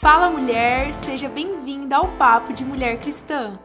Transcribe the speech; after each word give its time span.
Fala 0.00 0.30
mulher, 0.30 0.94
seja 0.94 1.28
bem-vinda 1.28 1.96
ao 1.96 2.16
Papo 2.16 2.52
de 2.52 2.64
Mulher 2.64 3.00
Cristã. 3.00 3.58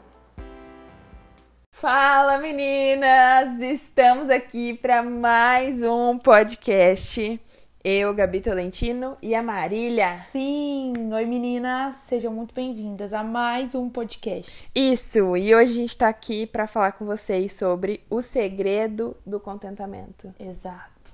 Fala 1.69 2.39
meninas, 2.39 3.61
estamos 3.61 4.31
aqui 4.31 4.73
para 4.73 5.03
mais 5.03 5.83
um 5.83 6.17
podcast. 6.17 7.39
Eu, 7.83 8.15
Gabi 8.15 8.41
Tolentino 8.41 9.15
e 9.21 9.35
a 9.35 9.43
Marília. 9.43 10.17
Sim, 10.31 11.13
oi 11.13 11.25
meninas, 11.27 11.97
sejam 11.97 12.33
muito 12.33 12.55
bem-vindas 12.55 13.13
a 13.13 13.23
mais 13.23 13.75
um 13.75 13.87
podcast. 13.87 14.67
Isso, 14.73 15.37
e 15.37 15.53
hoje 15.53 15.71
a 15.71 15.75
gente 15.75 15.95
tá 15.95 16.09
aqui 16.09 16.47
para 16.47 16.65
falar 16.65 16.93
com 16.93 17.05
vocês 17.05 17.53
sobre 17.53 18.01
o 18.09 18.23
segredo 18.23 19.15
do 19.23 19.39
contentamento. 19.39 20.33
Exato. 20.39 21.13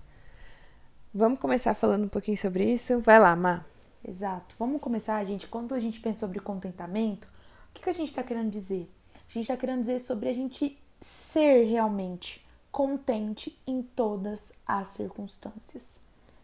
Vamos 1.14 1.40
começar 1.40 1.74
falando 1.74 2.06
um 2.06 2.10
pouquinho 2.10 2.38
sobre 2.38 2.72
isso? 2.72 3.02
Vai 3.02 3.20
lá, 3.20 3.36
Má. 3.36 3.66
Exato. 4.10 4.56
Vamos 4.58 4.82
começar, 4.82 5.24
gente. 5.24 5.48
Quando 5.48 5.76
a 5.76 5.80
gente 5.80 6.00
pensa 6.00 6.22
sobre 6.22 6.40
contentamento, 6.40 7.26
o 7.26 7.74
que, 7.74 7.84
que 7.84 7.90
a 7.90 7.94
gente 7.94 8.10
está 8.10 8.24
querendo 8.24 8.50
dizer? 8.50 8.90
A 9.14 9.32
gente 9.32 9.44
está 9.44 9.56
querendo 9.56 9.82
dizer 9.82 10.00
sobre 10.00 10.28
a 10.28 10.34
gente 10.34 10.76
ser 11.00 11.66
realmente 11.66 12.44
contente 12.72 13.56
em 13.68 13.84
todas 13.84 14.54
as 14.66 14.88
circunstâncias, 14.88 16.02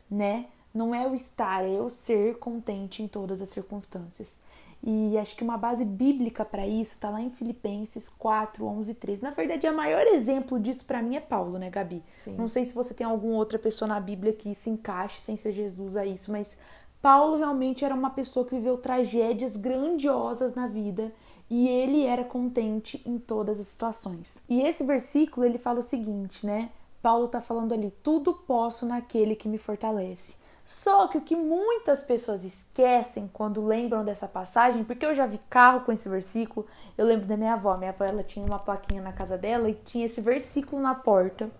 né? 0.09 0.45
Não 0.71 0.93
é 0.93 1.07
o 1.07 1.15
estar, 1.15 1.63
é 1.63 1.71
eu 1.71 1.89
ser 1.89 2.37
contente 2.37 3.01
em 3.01 3.07
todas 3.07 3.41
as 3.41 3.49
circunstâncias. 3.49 4.37
E 4.84 5.17
acho 5.17 5.35
que 5.35 5.43
uma 5.43 5.57
base 5.57 5.84
bíblica 5.84 6.45
para 6.45 6.67
isso 6.67 6.93
está 6.93 7.09
lá 7.09 7.20
em 7.20 7.31
Filipenses 7.31 8.07
4, 8.07 8.63
11 8.63 8.91
e 8.91 8.95
13. 8.95 9.23
Na 9.23 9.31
verdade, 9.31 9.67
o 9.67 9.75
maior 9.75 10.05
exemplo 10.05 10.59
disso 10.59 10.85
para 10.85 11.01
mim 11.01 11.15
é 11.15 11.20
Paulo, 11.20 11.57
né, 11.57 11.71
Gabi? 11.71 12.03
Sim. 12.11 12.35
Não 12.35 12.47
sei 12.47 12.65
se 12.65 12.73
você 12.73 12.93
tem 12.93 13.07
alguma 13.07 13.35
outra 13.35 13.57
pessoa 13.57 13.87
na 13.87 13.99
Bíblia 13.99 14.34
que 14.34 14.53
se 14.53 14.70
encaixe 14.70 15.21
sem 15.21 15.35
ser 15.35 15.53
Jesus 15.53 15.97
a 15.97 16.05
isso, 16.05 16.31
mas 16.31 16.59
Paulo 17.05 17.37
realmente 17.37 17.85
era 17.85 17.93
uma 17.93 18.09
pessoa 18.09 18.43
que 18.47 18.55
viveu 18.55 18.79
tragédias 18.79 19.57
grandiosas 19.57 20.55
na 20.55 20.65
vida 20.65 21.13
e 21.47 21.67
ele 21.67 22.03
era 22.03 22.23
contente 22.23 22.99
em 23.05 23.20
todas 23.20 23.59
as 23.59 23.67
situações. 23.67 24.39
E 24.49 24.59
esse 24.63 24.84
versículo 24.84 25.45
ele 25.45 25.59
fala 25.59 25.81
o 25.81 25.84
seguinte, 25.84 26.43
né? 26.43 26.71
Paulo 27.03 27.27
tá 27.27 27.39
falando 27.39 27.75
ali: 27.75 27.93
tudo 28.01 28.34
posso 28.34 28.87
naquele 28.87 29.35
que 29.35 29.47
me 29.47 29.59
fortalece. 29.59 30.37
Só 30.65 31.07
que 31.07 31.20
o 31.20 31.21
que 31.21 31.35
muitas 31.35 32.01
pessoas 32.01 32.43
esquecem 32.43 33.29
quando 33.31 33.63
lembram 33.63 34.03
dessa 34.03 34.27
passagem, 34.27 34.84
porque 34.84 35.05
eu 35.05 35.13
já 35.13 35.27
vi 35.27 35.40
carro 35.47 35.81
com 35.81 35.91
esse 35.91 36.09
versículo, 36.09 36.65
eu 36.97 37.05
lembro 37.05 37.27
da 37.27 37.37
minha 37.37 37.53
avó. 37.53 37.77
Minha 37.77 37.91
avó 37.91 38.03
ela 38.03 38.23
tinha 38.23 38.43
uma 38.43 38.57
plaquinha 38.57 39.03
na 39.03 39.13
casa 39.13 39.37
dela 39.37 39.69
e 39.69 39.75
tinha 39.75 40.07
esse 40.07 40.21
versículo 40.21 40.81
na 40.81 40.95
porta. 40.95 41.51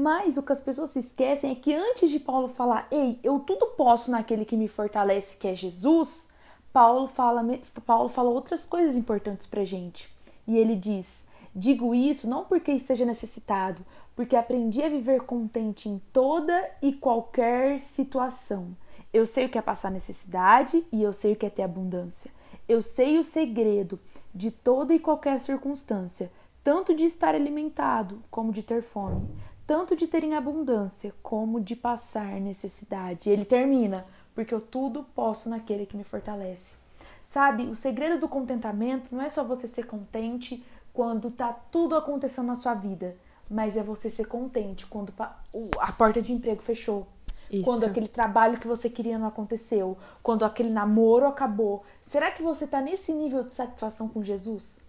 Mas 0.00 0.36
o 0.36 0.44
que 0.44 0.52
as 0.52 0.60
pessoas 0.60 0.90
se 0.90 1.00
esquecem 1.00 1.50
é 1.50 1.56
que 1.56 1.74
antes 1.74 2.08
de 2.08 2.20
Paulo 2.20 2.46
falar, 2.46 2.86
ei, 2.88 3.18
eu 3.20 3.40
tudo 3.40 3.66
posso 3.76 4.12
naquele 4.12 4.44
que 4.44 4.56
me 4.56 4.68
fortalece, 4.68 5.36
que 5.36 5.48
é 5.48 5.56
Jesus, 5.56 6.28
Paulo 6.72 7.08
fala, 7.08 7.44
Paulo 7.84 8.08
fala 8.08 8.30
outras 8.30 8.64
coisas 8.64 8.96
importantes 8.96 9.44
pra 9.48 9.64
gente. 9.64 10.08
E 10.46 10.56
ele 10.56 10.76
diz: 10.76 11.26
Digo 11.52 11.96
isso 11.96 12.30
não 12.30 12.44
porque 12.44 12.70
esteja 12.70 13.04
necessitado, 13.04 13.84
porque 14.14 14.36
aprendi 14.36 14.80
a 14.84 14.88
viver 14.88 15.22
contente 15.22 15.88
em 15.88 16.00
toda 16.12 16.70
e 16.80 16.92
qualquer 16.92 17.80
situação. 17.80 18.76
Eu 19.12 19.26
sei 19.26 19.46
o 19.46 19.48
que 19.48 19.58
é 19.58 19.62
passar 19.62 19.90
necessidade 19.90 20.86
e 20.92 21.02
eu 21.02 21.12
sei 21.12 21.32
o 21.32 21.36
que 21.36 21.46
é 21.46 21.50
ter 21.50 21.64
abundância. 21.64 22.30
Eu 22.68 22.80
sei 22.80 23.18
o 23.18 23.24
segredo 23.24 23.98
de 24.32 24.52
toda 24.52 24.94
e 24.94 25.00
qualquer 25.00 25.40
circunstância, 25.40 26.30
tanto 26.62 26.94
de 26.94 27.04
estar 27.04 27.34
alimentado 27.34 28.22
como 28.30 28.52
de 28.52 28.62
ter 28.62 28.80
fome, 28.80 29.26
tanto 29.68 29.94
de 29.94 30.06
ter 30.06 30.24
em 30.24 30.34
abundância 30.34 31.14
como 31.22 31.60
de 31.60 31.76
passar 31.76 32.40
necessidade. 32.40 33.28
E 33.28 33.32
ele 33.32 33.44
termina, 33.44 34.06
porque 34.34 34.54
eu 34.54 34.62
tudo 34.62 35.04
posso 35.14 35.50
naquele 35.50 35.84
que 35.84 35.94
me 35.94 36.04
fortalece. 36.04 36.76
Sabe, 37.22 37.64
o 37.64 37.76
segredo 37.76 38.18
do 38.18 38.26
contentamento 38.26 39.14
não 39.14 39.22
é 39.22 39.28
só 39.28 39.44
você 39.44 39.68
ser 39.68 39.84
contente 39.84 40.64
quando 40.94 41.30
tá 41.30 41.52
tudo 41.52 41.94
acontecendo 41.94 42.46
na 42.46 42.54
sua 42.54 42.72
vida, 42.72 43.14
mas 43.48 43.76
é 43.76 43.82
você 43.82 44.08
ser 44.08 44.24
contente 44.24 44.86
quando 44.86 45.12
a 45.18 45.92
porta 45.92 46.22
de 46.22 46.32
emprego 46.32 46.62
fechou. 46.62 47.06
Isso. 47.50 47.64
Quando 47.64 47.84
aquele 47.84 48.08
trabalho 48.08 48.58
que 48.58 48.66
você 48.66 48.88
queria 48.88 49.18
não 49.18 49.26
aconteceu, 49.26 49.98
quando 50.22 50.46
aquele 50.46 50.70
namoro 50.70 51.26
acabou. 51.26 51.84
Será 52.02 52.30
que 52.30 52.42
você 52.42 52.66
tá 52.66 52.80
nesse 52.80 53.12
nível 53.12 53.44
de 53.44 53.54
satisfação 53.54 54.08
com 54.08 54.24
Jesus? 54.24 54.80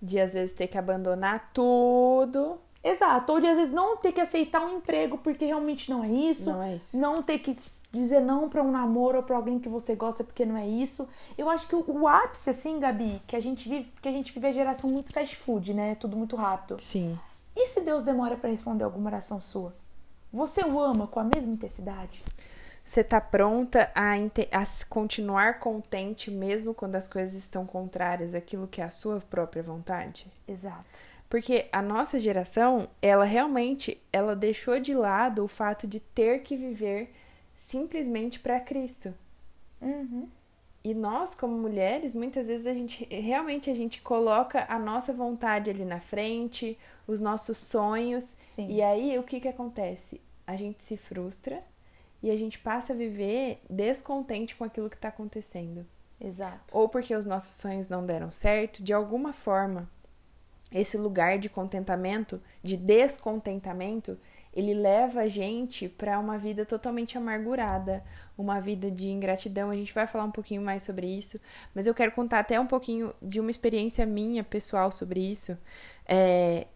De 0.00 0.20
às 0.20 0.32
vezes 0.32 0.54
ter 0.54 0.68
que 0.68 0.78
abandonar 0.78 1.50
tudo 1.52 2.56
Exato, 2.82 3.32
ou 3.32 3.40
de 3.40 3.46
às 3.46 3.56
vezes 3.56 3.72
não 3.72 3.96
ter 3.96 4.12
que 4.12 4.20
aceitar 4.20 4.64
um 4.64 4.78
emprego 4.78 5.18
porque 5.18 5.44
realmente 5.44 5.90
não 5.90 6.02
é 6.02 6.08
isso. 6.08 6.50
Não 6.50 6.62
é 6.62 6.76
isso. 6.76 6.98
Não 6.98 7.22
ter 7.22 7.38
que 7.38 7.56
dizer 7.92 8.20
não 8.20 8.48
para 8.48 8.62
um 8.62 8.70
namoro 8.70 9.18
ou 9.18 9.22
para 9.22 9.36
alguém 9.36 9.58
que 9.58 9.68
você 9.68 9.94
gosta 9.94 10.24
porque 10.24 10.46
não 10.46 10.56
é 10.56 10.66
isso. 10.66 11.08
Eu 11.36 11.50
acho 11.50 11.66
que 11.66 11.74
o, 11.74 11.84
o, 11.86 12.08
ápice, 12.08 12.50
assim, 12.50 12.78
Gabi, 12.78 13.20
que 13.26 13.36
a 13.36 13.40
gente 13.40 13.68
vive, 13.68 13.90
porque 13.90 14.08
a 14.08 14.12
gente 14.12 14.32
vive 14.32 14.46
a 14.46 14.52
geração 14.52 14.88
muito 14.88 15.12
fast 15.12 15.36
food, 15.36 15.74
né? 15.74 15.94
Tudo 15.96 16.16
muito 16.16 16.36
rápido. 16.36 16.80
Sim. 16.80 17.18
E 17.54 17.66
se 17.66 17.80
Deus 17.80 18.02
demora 18.02 18.36
para 18.36 18.50
responder 18.50 18.84
alguma 18.84 19.10
oração 19.10 19.40
sua? 19.40 19.74
Você 20.32 20.62
o 20.62 20.80
ama 20.80 21.06
com 21.06 21.18
a 21.18 21.24
mesma 21.24 21.52
intensidade? 21.52 22.22
Você 22.84 23.04
tá 23.04 23.20
pronta 23.20 23.90
a, 23.94 24.14
a 24.14 24.66
continuar 24.88 25.58
contente 25.58 26.30
mesmo 26.30 26.72
quando 26.72 26.96
as 26.96 27.06
coisas 27.06 27.34
estão 27.34 27.66
contrárias 27.66 28.34
àquilo 28.34 28.66
que 28.66 28.80
é 28.80 28.84
a 28.84 28.90
sua 28.90 29.20
própria 29.28 29.62
vontade? 29.62 30.26
Exato. 30.48 30.84
Porque 31.30 31.68
a 31.72 31.80
nossa 31.80 32.18
geração, 32.18 32.88
ela 33.00 33.24
realmente, 33.24 34.02
ela 34.12 34.34
deixou 34.34 34.80
de 34.80 34.92
lado 34.92 35.44
o 35.44 35.48
fato 35.48 35.86
de 35.86 36.00
ter 36.00 36.42
que 36.42 36.56
viver 36.56 37.12
simplesmente 37.54 38.40
para 38.40 38.58
Cristo. 38.58 39.14
Uhum. 39.80 40.28
E 40.82 40.92
nós, 40.92 41.32
como 41.32 41.56
mulheres, 41.56 42.16
muitas 42.16 42.48
vezes 42.48 42.66
a 42.66 42.74
gente 42.74 43.04
realmente 43.04 43.70
a 43.70 43.74
gente 43.74 44.02
coloca 44.02 44.66
a 44.68 44.76
nossa 44.76 45.12
vontade 45.12 45.70
ali 45.70 45.84
na 45.84 46.00
frente, 46.00 46.76
os 47.06 47.20
nossos 47.20 47.58
sonhos. 47.58 48.36
Sim. 48.40 48.68
E 48.68 48.82
aí 48.82 49.16
o 49.16 49.22
que 49.22 49.38
que 49.38 49.48
acontece? 49.48 50.20
A 50.44 50.56
gente 50.56 50.82
se 50.82 50.96
frustra 50.96 51.62
e 52.20 52.28
a 52.28 52.36
gente 52.36 52.58
passa 52.58 52.92
a 52.92 52.96
viver 52.96 53.62
descontente 53.70 54.56
com 54.56 54.64
aquilo 54.64 54.90
que 54.90 54.96
está 54.96 55.08
acontecendo. 55.08 55.86
Exato. 56.20 56.76
Ou 56.76 56.88
porque 56.88 57.14
os 57.14 57.24
nossos 57.24 57.54
sonhos 57.54 57.88
não 57.88 58.04
deram 58.04 58.32
certo, 58.32 58.82
de 58.82 58.92
alguma 58.92 59.32
forma 59.32 59.88
esse 60.72 60.96
lugar 60.96 61.38
de 61.38 61.48
contentamento, 61.48 62.40
de 62.62 62.76
descontentamento, 62.76 64.18
ele 64.52 64.74
leva 64.74 65.20
a 65.20 65.28
gente 65.28 65.88
para 65.88 66.18
uma 66.18 66.36
vida 66.36 66.64
totalmente 66.64 67.16
amargurada, 67.16 68.02
uma 68.36 68.60
vida 68.60 68.90
de 68.90 69.08
ingratidão. 69.08 69.70
A 69.70 69.76
gente 69.76 69.94
vai 69.94 70.06
falar 70.06 70.24
um 70.24 70.30
pouquinho 70.30 70.60
mais 70.60 70.82
sobre 70.82 71.06
isso, 71.06 71.40
mas 71.74 71.86
eu 71.86 71.94
quero 71.94 72.12
contar 72.12 72.40
até 72.40 72.58
um 72.58 72.66
pouquinho 72.66 73.14
de 73.22 73.38
uma 73.38 73.50
experiência 73.50 74.04
minha 74.04 74.42
pessoal 74.42 74.90
sobre 74.90 75.20
isso. 75.20 75.56
É, 76.06 76.66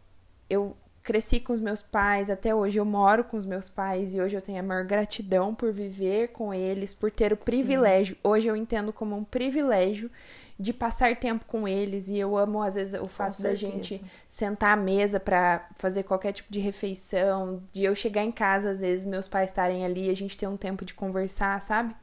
eu 0.49 0.77
cresci 1.03 1.39
com 1.39 1.53
os 1.53 1.61
meus 1.61 1.83
pais, 1.83 2.31
até 2.31 2.55
hoje 2.55 2.79
eu 2.79 2.85
moro 2.85 3.25
com 3.25 3.37
os 3.37 3.45
meus 3.45 3.69
pais 3.69 4.15
e 4.15 4.21
hoje 4.21 4.37
eu 4.37 4.41
tenho 4.41 4.61
a 4.61 4.63
maior 4.63 4.85
gratidão 4.85 5.55
por 5.55 5.71
viver 5.71 6.29
com 6.29 6.55
eles, 6.55 6.95
por 6.95 7.11
ter 7.11 7.33
o 7.33 7.37
privilégio. 7.37 8.15
Sim. 8.15 8.21
Hoje 8.25 8.49
eu 8.49 8.57
entendo 8.57 8.93
como 8.93 9.15
um 9.15 9.23
privilégio 9.23 10.11
de 10.59 10.73
passar 10.73 11.17
tempo 11.17 11.45
com 11.47 11.67
eles 11.67 12.09
e 12.09 12.19
eu 12.19 12.37
amo 12.37 12.63
às 12.63 12.77
vezes 12.77 13.01
o 13.01 13.09
fato 13.09 13.43
da 13.43 13.55
gente 13.55 14.01
sentar 14.29 14.71
à 14.71 14.77
mesa 14.77 15.19
para 15.19 15.69
fazer 15.77 16.05
qualquer 16.05 16.33
tipo 16.33 16.53
de 16.53 16.61
refeição, 16.61 17.63
de 17.73 17.85
eu 17.85 17.95
chegar 17.95 18.23
em 18.23 18.31
casa 18.31 18.71
às 18.71 18.81
vezes 18.81 19.05
meus 19.05 19.27
pais 19.27 19.51
estarem 19.51 19.85
ali, 19.85 20.09
a 20.09 20.15
gente 20.15 20.39
ter 20.39 20.47
um 20.47 20.57
tempo 20.57 20.85
de 20.85 20.95
conversar, 20.95 21.61
sabe? 21.61 21.95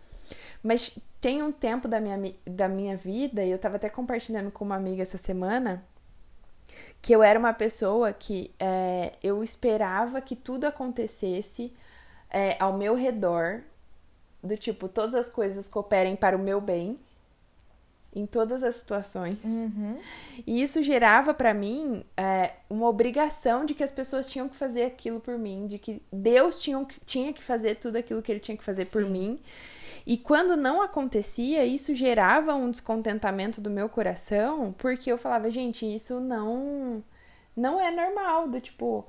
Mas 0.62 0.98
tem 1.22 1.42
um 1.42 1.52
tempo 1.52 1.88
da 1.88 2.00
minha, 2.02 2.36
da 2.46 2.68
minha 2.68 2.98
vida, 2.98 3.44
e 3.44 3.52
eu 3.52 3.60
tava 3.60 3.78
até 3.78 3.90
compartilhando 3.90 4.52
com 4.52 4.66
uma 4.66 4.76
amiga 4.76 5.02
essa 5.02 5.18
semana, 5.18 5.84
que 7.02 7.14
eu 7.14 7.24
era 7.24 7.38
uma 7.38 7.54
pessoa 7.54 8.12
que 8.12 8.54
é, 8.60 9.14
eu 9.24 9.44
esperava 9.44 10.20
que 10.22 10.36
tudo 10.36 10.66
acontecesse 10.66 11.74
é, 12.30 12.56
ao 12.60 12.78
meu 12.78 12.96
redor, 12.96 13.62
do 14.44 14.58
tipo, 14.58 14.88
todas 14.88 15.16
as 15.16 15.30
coisas 15.30 15.68
cooperem 15.68 16.16
para 16.16 16.36
o 16.36 16.40
meu 16.40 16.60
bem, 16.60 17.00
em 18.14 18.26
todas 18.26 18.64
as 18.64 18.76
situações. 18.76 19.38
Uhum. 19.44 19.98
E 20.46 20.62
isso 20.62 20.82
gerava 20.84 21.34
para 21.34 21.54
mim 21.54 22.04
é, 22.18 22.54
uma 22.70 22.88
obrigação 22.88 23.64
de 23.66 23.74
que 23.74 23.84
as 23.84 23.92
pessoas 23.92 24.30
tinham 24.30 24.50
que 24.50 24.56
fazer 24.56 24.84
aquilo 24.84 25.20
por 25.20 25.38
mim, 25.38 25.66
de 25.68 25.78
que 25.78 26.02
Deus 26.12 26.62
tinha, 26.62 26.86
tinha 27.06 27.32
que 27.32 27.42
fazer 27.42 27.76
tudo 27.76 27.96
aquilo 27.98 28.22
que 28.22 28.32
ele 28.32 28.40
tinha 28.40 28.58
que 28.58 28.64
fazer 28.64 28.86
Sim. 28.86 28.92
por 28.92 29.06
mim. 29.06 29.40
E 30.06 30.18
quando 30.18 30.58
não 30.58 30.82
acontecia, 30.82 31.64
isso 31.64 31.94
gerava 31.94 32.56
um 32.56 32.70
descontentamento 32.70 33.62
do 33.62 33.70
meu 33.70 33.88
coração, 33.88 34.74
porque 34.78 35.12
eu 35.12 35.18
falava, 35.18 35.50
gente, 35.50 35.86
isso 35.86 36.20
não 36.20 37.04
não 37.56 37.80
é 37.80 37.92
normal, 37.92 38.48
do 38.48 38.62
tipo, 38.62 39.06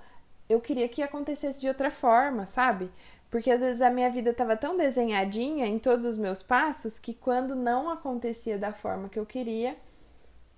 eu 0.48 0.60
queria 0.60 0.88
que 0.88 1.02
acontecesse 1.02 1.60
de 1.60 1.68
outra 1.68 1.90
forma, 1.90 2.44
sabe? 2.44 2.90
Porque 3.32 3.50
às 3.50 3.62
vezes 3.62 3.80
a 3.80 3.88
minha 3.88 4.10
vida 4.10 4.28
estava 4.28 4.54
tão 4.58 4.76
desenhadinha 4.76 5.66
em 5.66 5.78
todos 5.78 6.04
os 6.04 6.18
meus 6.18 6.42
passos 6.42 6.98
que 6.98 7.14
quando 7.14 7.56
não 7.56 7.88
acontecia 7.88 8.58
da 8.58 8.72
forma 8.74 9.08
que 9.08 9.18
eu 9.18 9.24
queria, 9.24 9.74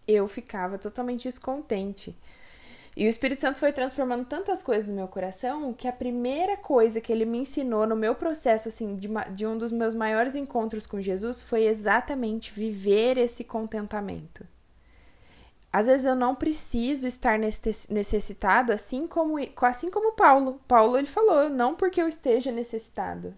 eu 0.08 0.26
ficava 0.26 0.76
totalmente 0.76 1.22
descontente. 1.22 2.18
E 2.96 3.06
o 3.06 3.08
Espírito 3.08 3.40
Santo 3.40 3.60
foi 3.60 3.72
transformando 3.72 4.24
tantas 4.24 4.60
coisas 4.60 4.88
no 4.88 4.94
meu 4.94 5.06
coração 5.06 5.72
que 5.72 5.86
a 5.86 5.92
primeira 5.92 6.56
coisa 6.56 7.00
que 7.00 7.12
ele 7.12 7.24
me 7.24 7.38
ensinou 7.38 7.86
no 7.86 7.94
meu 7.94 8.16
processo, 8.16 8.68
assim, 8.68 8.96
de, 8.96 9.08
de 9.32 9.46
um 9.46 9.56
dos 9.56 9.70
meus 9.70 9.94
maiores 9.94 10.34
encontros 10.34 10.84
com 10.84 11.00
Jesus 11.00 11.40
foi 11.40 11.66
exatamente 11.66 12.52
viver 12.52 13.16
esse 13.18 13.44
contentamento. 13.44 14.44
Às 15.74 15.86
vezes 15.86 16.06
eu 16.06 16.14
não 16.14 16.36
preciso 16.36 17.08
estar 17.08 17.36
necessitado, 17.36 18.72
assim 18.72 19.08
como, 19.08 19.34
assim 19.60 19.90
como 19.90 20.12
Paulo. 20.12 20.60
Paulo 20.68 20.96
ele 20.96 21.08
falou, 21.08 21.50
não 21.50 21.74
porque 21.74 22.00
eu 22.00 22.06
esteja 22.06 22.52
necessitado, 22.52 23.34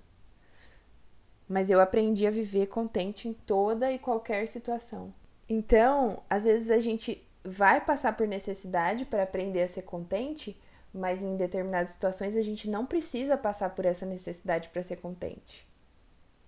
mas 1.49 1.71
eu 1.71 1.81
aprendi 1.81 2.27
a 2.27 2.31
viver 2.31 2.67
contente 2.67 3.27
em 3.27 3.33
toda 3.33 3.91
e 3.91 3.99
qualquer 3.99 4.47
situação. 4.49 5.15
Então, 5.49 6.23
às 6.29 6.45
vezes 6.45 6.71
a 6.71 6.79
gente 6.79 7.27
vai 7.43 7.83
passar 7.83 8.15
por 8.15 8.29
necessidade 8.29 9.07
para 9.07 9.23
aprender 9.23 9.63
a 9.63 9.69
ser 9.69 9.85
contente, 9.85 10.61
mas 10.93 11.23
em 11.23 11.39
determinadas 11.39 11.89
situações 11.89 12.37
a 12.37 12.43
gente 12.43 12.69
não 12.69 12.85
precisa 12.85 13.39
passar 13.39 13.71
por 13.71 13.87
essa 13.87 14.05
necessidade 14.05 14.69
para 14.69 14.83
ser 14.83 14.97
contente. 14.97 15.67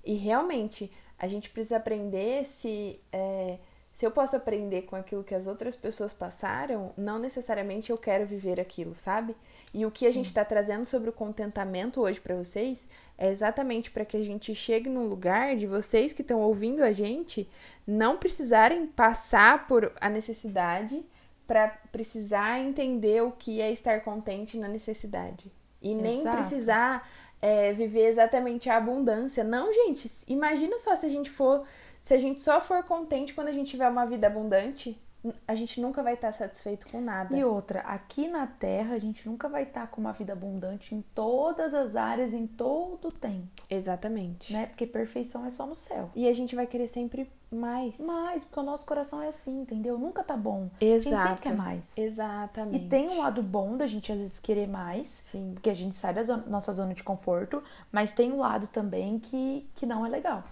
E 0.05 0.13
realmente 0.17 0.93
a 1.19 1.27
gente 1.27 1.49
precisa 1.49 1.79
aprender 1.79 2.45
se 2.45 3.01
é, 3.11 3.59
se 3.99 4.07
eu 4.07 4.13
posso 4.13 4.37
aprender 4.37 4.83
com 4.83 4.95
aquilo 4.95 5.25
que 5.25 5.35
as 5.35 5.49
outras 5.49 5.75
pessoas 5.75 6.13
passaram, 6.13 6.93
não 6.97 7.19
necessariamente 7.19 7.91
eu 7.91 7.99
quero 7.99 8.25
viver 8.25 8.61
aquilo, 8.61 8.95
sabe? 8.95 9.35
E 9.75 9.85
o 9.85 9.91
que 9.91 10.05
Sim. 10.05 10.07
a 10.07 10.13
gente 10.13 10.27
está 10.27 10.45
trazendo 10.45 10.87
sobre 10.87 11.11
o 11.11 11.13
contentamento 11.13 12.01
hoje 12.01 12.21
para 12.21 12.37
vocês 12.37 12.89
é 13.19 13.29
exatamente 13.29 13.91
para 13.91 14.05
que 14.05 14.17
a 14.17 14.23
gente 14.23 14.55
chegue 14.55 14.89
num 14.89 15.09
lugar 15.09 15.57
de 15.57 15.67
vocês 15.67 16.13
que 16.13 16.23
estão 16.23 16.41
ouvindo 16.41 16.85
a 16.85 16.93
gente 16.93 17.51
não 17.85 18.17
precisarem 18.17 18.87
passar 18.87 19.67
por 19.67 19.93
a 20.01 20.09
necessidade 20.09 21.05
para 21.45 21.67
precisar 21.91 22.61
entender 22.61 23.21
o 23.25 23.33
que 23.33 23.61
é 23.61 23.73
estar 23.73 24.05
contente 24.05 24.57
na 24.59 24.69
necessidade. 24.69 25.51
E 25.83 25.93
nem 25.93 26.21
Exato. 26.21 26.37
precisar 26.37 27.11
é, 27.43 27.73
viver 27.73 28.07
exatamente 28.07 28.71
a 28.71 28.77
abundância. 28.77 29.43
Não, 29.43 29.73
gente, 29.73 30.09
imagina 30.29 30.79
só 30.79 30.95
se 30.95 31.05
a 31.05 31.09
gente 31.09 31.29
for 31.29 31.65
se 32.01 32.15
a 32.15 32.19
gente 32.19 32.41
só 32.41 32.61
for 32.61 32.83
contente 32.85 33.35
quando 33.35 33.49
a 33.49 33.53
gente 33.53 33.71
tiver 33.71 33.89
uma 33.89 34.07
vida 34.07 34.27
abundante, 34.27 34.99
a 35.47 35.55
gente 35.55 35.81
nunca 35.81 36.03
vai 36.03 36.15
estar 36.15 36.33
satisfeito 36.33 36.87
com 36.89 37.01
nada. 37.01 37.37
E 37.37 37.45
outra, 37.45 37.81
aqui 37.81 38.29
na 38.29 38.47
Terra 38.47 38.95
a 38.95 38.99
gente 38.99 39.29
nunca 39.29 39.49
vai 39.49 39.65
estar 39.65 39.89
com 39.89 40.01
uma 40.01 40.13
vida 40.13 40.33
abundante 40.33 40.95
em 40.95 41.03
todas 41.15 41.75
as 41.75 41.97
áreas, 41.97 42.33
em 42.33 42.47
todo 42.47 43.09
o 43.09 43.13
tempo. 43.13 43.49
Exatamente. 43.69 44.53
Né? 44.53 44.67
Porque 44.67 44.87
perfeição 44.87 45.45
é 45.45 45.51
só 45.51 45.67
no 45.67 45.75
céu. 45.75 46.11
E 46.15 46.29
a 46.29 46.33
gente 46.33 46.55
vai 46.55 46.67
querer 46.67 46.87
sempre 46.87 47.29
mais. 47.51 47.99
Mais, 47.99 48.45
porque 48.45 48.61
o 48.61 48.63
nosso 48.63 48.87
coração 48.87 49.21
é 49.21 49.29
assim, 49.29 49.63
entendeu? 49.63 49.99
Nunca 49.99 50.23
tá 50.23 50.37
bom. 50.37 50.71
Exato. 50.81 51.17
A 51.17 51.19
gente 51.19 51.29
sempre 51.29 51.43
quer 51.43 51.57
mais. 51.57 51.99
Exatamente. 51.99 52.85
E 52.85 52.89
tem 52.89 53.09
um 53.09 53.19
lado 53.19 53.43
bom 53.43 53.77
da 53.77 53.87
gente 53.87 54.13
às 54.13 54.19
vezes 54.19 54.39
querer 54.39 54.69
mais, 54.69 55.07
Sim. 55.09 55.53
porque 55.55 55.71
a 55.71 55.75
gente 55.75 55.97
sai 55.97 56.15
da 56.15 56.23
zona, 56.23 56.45
nossa 56.47 56.73
zona 56.73 56.95
de 56.95 57.03
conforto, 57.03 57.63
mas 57.91 58.13
tem 58.13 58.33
um 58.33 58.39
lado 58.39 58.69
também 58.69 59.19
que, 59.19 59.69
que 59.75 59.85
não 59.85 60.07
é 60.07 60.09
legal 60.09 60.45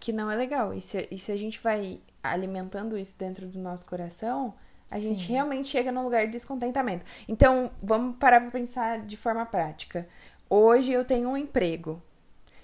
que 0.00 0.12
não 0.12 0.30
é 0.30 0.34
legal. 0.34 0.74
E 0.74 0.80
se, 0.80 1.06
e 1.10 1.18
se 1.18 1.30
a 1.30 1.36
gente 1.36 1.60
vai 1.60 2.00
alimentando 2.22 2.98
isso 2.98 3.16
dentro 3.18 3.46
do 3.46 3.58
nosso 3.58 3.86
coração, 3.86 4.54
a 4.90 4.96
Sim. 4.96 5.02
gente 5.02 5.30
realmente 5.30 5.68
chega 5.68 5.92
num 5.92 6.02
lugar 6.02 6.26
de 6.26 6.32
descontentamento. 6.32 7.04
Então, 7.28 7.70
vamos 7.82 8.16
parar 8.16 8.40
para 8.40 8.50
pensar 8.50 9.00
de 9.00 9.16
forma 9.16 9.46
prática. 9.46 10.08
Hoje 10.48 10.90
eu 10.90 11.04
tenho 11.04 11.28
um 11.28 11.36
emprego. 11.36 12.02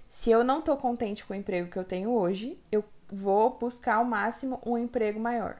Se 0.09 0.31
eu 0.31 0.43
não 0.43 0.61
tô 0.61 0.77
contente 0.77 1.25
com 1.25 1.35
o 1.35 1.37
emprego 1.37 1.71
que 1.71 1.79
eu 1.79 1.85
tenho 1.85 2.11
hoje, 2.11 2.59
eu 2.73 2.83
vou 3.09 3.56
buscar 3.59 3.97
ao 3.97 4.05
máximo 4.05 4.61
um 4.65 4.77
emprego 4.77 5.21
maior. 5.21 5.59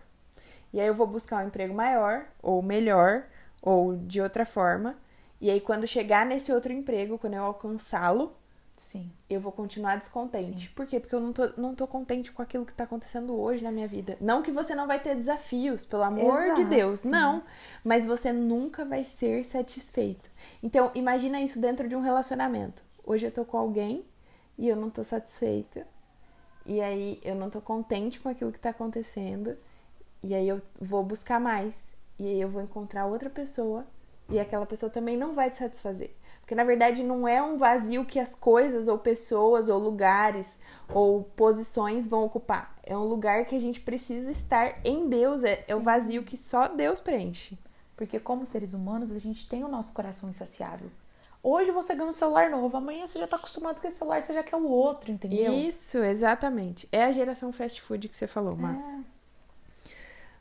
E 0.73 0.81
aí 0.81 0.87
eu 0.87 0.94
vou 0.94 1.06
buscar 1.06 1.44
um 1.44 1.49
emprego 1.49 1.75
maior, 1.75 2.26
ou 2.43 2.62
melhor, 2.62 3.25
ou 3.62 3.96
de 3.96 4.20
outra 4.20 4.44
forma. 4.44 4.96
E 5.40 5.50
aí 5.50 5.61
quando 5.61 5.87
chegar 5.87 6.26
nesse 6.26 6.52
outro 6.52 6.73
emprego, 6.73 7.19
quando 7.19 7.34
eu 7.34 7.44
alcançá-lo, 7.44 8.37
Sim. 8.76 9.11
Eu 9.28 9.40
vou 9.40 9.50
continuar 9.50 9.96
descontente. 9.96 10.69
Sim. 10.69 10.75
Por 10.75 10.87
quê? 10.87 11.00
Porque 11.00 11.14
eu 11.14 11.20
não 11.20 11.32
tô, 11.32 11.49
não 11.56 11.75
tô 11.75 11.87
contente 11.87 12.31
com 12.31 12.43
aquilo 12.43 12.67
que 12.67 12.75
tá 12.75 12.84
acontecendo 12.84 13.34
hoje 13.34 13.64
na 13.64 13.73
minha 13.73 13.88
vida. 13.88 14.17
Não 14.20 14.43
que 14.43 14.50
você 14.50 14.75
não 14.75 14.87
vai 14.87 15.00
ter 15.00 15.14
desafios, 15.14 15.84
pelo 15.87 16.02
amor 16.02 16.38
Exato, 16.38 16.62
de 16.62 16.69
Deus. 16.69 17.00
Sim. 17.00 17.11
Não. 17.11 17.43
Mas 17.82 18.06
você 18.06 18.32
nunca 18.32 18.84
vai 18.84 19.02
ser 19.02 19.44
satisfeito. 19.44 20.31
Então, 20.62 20.90
imagina 20.94 21.40
isso 21.40 21.58
dentro 21.58 21.88
de 21.88 21.96
um 21.96 22.00
relacionamento. 22.00 22.84
Hoje 23.05 23.26
eu 23.26 23.32
tô 23.32 23.44
com 23.44 23.56
alguém 23.56 24.05
e 24.58 24.69
eu 24.69 24.76
não 24.76 24.90
tô 24.90 25.02
satisfeita. 25.02 25.87
E 26.67 26.81
aí 26.81 27.20
eu 27.25 27.34
não 27.34 27.49
tô 27.49 27.61
contente 27.61 28.20
com 28.20 28.28
aquilo 28.28 28.52
que 28.52 28.58
tá 28.58 28.70
acontecendo. 28.70 29.56
E 30.23 30.34
aí 30.34 30.49
eu 30.49 30.61
vou 30.81 31.02
buscar 31.02 31.40
mais. 31.40 31.96
E 32.19 32.26
aí 32.26 32.40
eu 32.40 32.49
vou 32.49 32.61
encontrar 32.61 33.06
outra 33.06 33.31
pessoa. 33.31 33.87
E 34.28 34.38
aquela 34.40 34.67
pessoa 34.67 34.90
também 34.90 35.17
não 35.17 35.34
vai 35.34 35.50
te 35.50 35.56
satisfazer. 35.56 36.14
Porque 36.46 36.54
na 36.54 36.62
verdade 36.62 37.02
não 37.02 37.26
é 37.26 37.43
um 37.43 37.58
vazio 37.58 38.04
que 38.04 38.20
as 38.20 38.32
coisas 38.32 38.87
ou 38.87 38.96
pessoas 38.96 39.69
ou 39.69 39.81
lugares 39.81 40.46
ou 40.88 41.25
posições 41.34 42.06
vão 42.06 42.25
ocupar. 42.25 42.72
É 42.84 42.96
um 42.96 43.02
lugar 43.02 43.46
que 43.46 43.56
a 43.56 43.60
gente 43.60 43.81
precisa 43.81 44.31
estar 44.31 44.78
em 44.84 45.08
Deus. 45.08 45.43
É, 45.43 45.64
é 45.66 45.75
o 45.75 45.81
vazio 45.81 46.22
que 46.22 46.37
só 46.37 46.69
Deus 46.69 47.00
preenche. 47.00 47.58
Porque 47.96 48.20
como 48.20 48.46
seres 48.46 48.75
humanos, 48.75 49.10
a 49.10 49.19
gente 49.19 49.48
tem 49.48 49.64
o 49.64 49.69
nosso 49.69 49.93
coração 49.93 50.31
insaciável. 50.31 50.88
Hoje 51.43 51.72
você 51.72 51.96
ganha 51.96 52.10
um 52.10 52.12
celular 52.12 52.49
novo, 52.49 52.76
amanhã 52.76 53.04
você 53.04 53.19
já 53.19 53.26
tá 53.26 53.34
acostumado 53.34 53.81
com 53.81 53.88
esse 53.88 53.99
celular, 53.99 54.22
você 54.22 54.32
já 54.32 54.44
quer 54.44 54.54
o 54.54 54.69
outro, 54.69 55.10
entendeu? 55.10 55.52
Isso, 55.52 55.99
exatamente. 55.99 56.88
É 56.92 57.02
a 57.02 57.10
geração 57.10 57.52
fast 57.52 57.82
food 57.82 58.08
que 58.08 58.16
você 58.16 58.28
falou, 58.28 58.54
Mar. 58.54 58.76
É. 58.76 59.90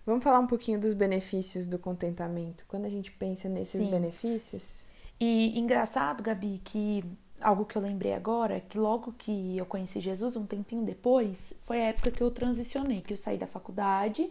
Vamos 0.06 0.24
falar 0.24 0.40
um 0.40 0.46
pouquinho 0.46 0.80
dos 0.80 0.94
benefícios 0.94 1.66
do 1.66 1.80
contentamento. 1.80 2.64
Quando 2.68 2.86
a 2.86 2.90
gente 2.90 3.12
pensa 3.12 3.50
nesses 3.50 3.82
Sim. 3.82 3.90
benefícios, 3.90 4.85
e 5.20 5.58
engraçado, 5.60 6.22
Gabi, 6.22 6.62
que 6.64 7.04
algo 7.40 7.66
que 7.66 7.78
eu 7.78 7.82
lembrei 7.82 8.14
agora, 8.14 8.60
que 8.60 8.78
logo 8.78 9.14
que 9.14 9.58
eu 9.58 9.66
conheci 9.66 10.00
Jesus, 10.00 10.36
um 10.36 10.46
tempinho 10.46 10.84
depois, 10.84 11.54
foi 11.60 11.82
a 11.82 11.86
época 11.86 12.12
que 12.12 12.22
eu 12.22 12.32
transicionei, 12.32 13.02
que 13.02 13.14
eu 13.14 13.18
saí 13.18 13.38
da 13.38 13.48
faculdade 13.48 14.30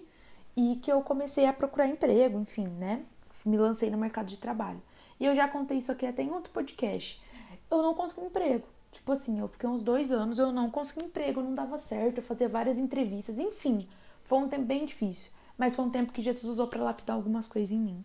e 0.56 0.76
que 0.76 0.90
eu 0.90 1.02
comecei 1.02 1.46
a 1.46 1.52
procurar 1.52 1.86
emprego, 1.86 2.38
enfim, 2.38 2.66
né? 2.66 3.02
Me 3.44 3.56
lancei 3.56 3.90
no 3.90 3.98
mercado 3.98 4.26
de 4.26 4.36
trabalho. 4.36 4.80
E 5.18 5.24
eu 5.24 5.34
já 5.34 5.46
contei 5.48 5.78
isso 5.78 5.92
aqui 5.92 6.06
até 6.06 6.22
em 6.22 6.30
outro 6.30 6.52
podcast. 6.52 7.22
Eu 7.70 7.82
não 7.82 7.94
consegui 7.94 8.26
emprego. 8.26 8.66
Tipo 8.92 9.12
assim, 9.12 9.40
eu 9.40 9.48
fiquei 9.48 9.68
uns 9.68 9.82
dois 9.82 10.12
anos, 10.12 10.38
eu 10.38 10.52
não 10.52 10.70
consegui 10.70 11.04
emprego, 11.04 11.42
não 11.42 11.54
dava 11.54 11.78
certo, 11.78 12.18
eu 12.18 12.22
fazia 12.22 12.48
várias 12.48 12.78
entrevistas, 12.78 13.38
enfim. 13.38 13.86
Foi 14.24 14.38
um 14.38 14.48
tempo 14.48 14.64
bem 14.64 14.86
difícil. 14.86 15.32
Mas 15.58 15.74
foi 15.74 15.84
um 15.84 15.90
tempo 15.90 16.12
que 16.12 16.22
Jesus 16.22 16.44
usou 16.44 16.66
para 16.66 16.82
lapidar 16.82 17.16
algumas 17.16 17.46
coisas 17.46 17.70
em 17.70 17.78
mim. 17.78 18.04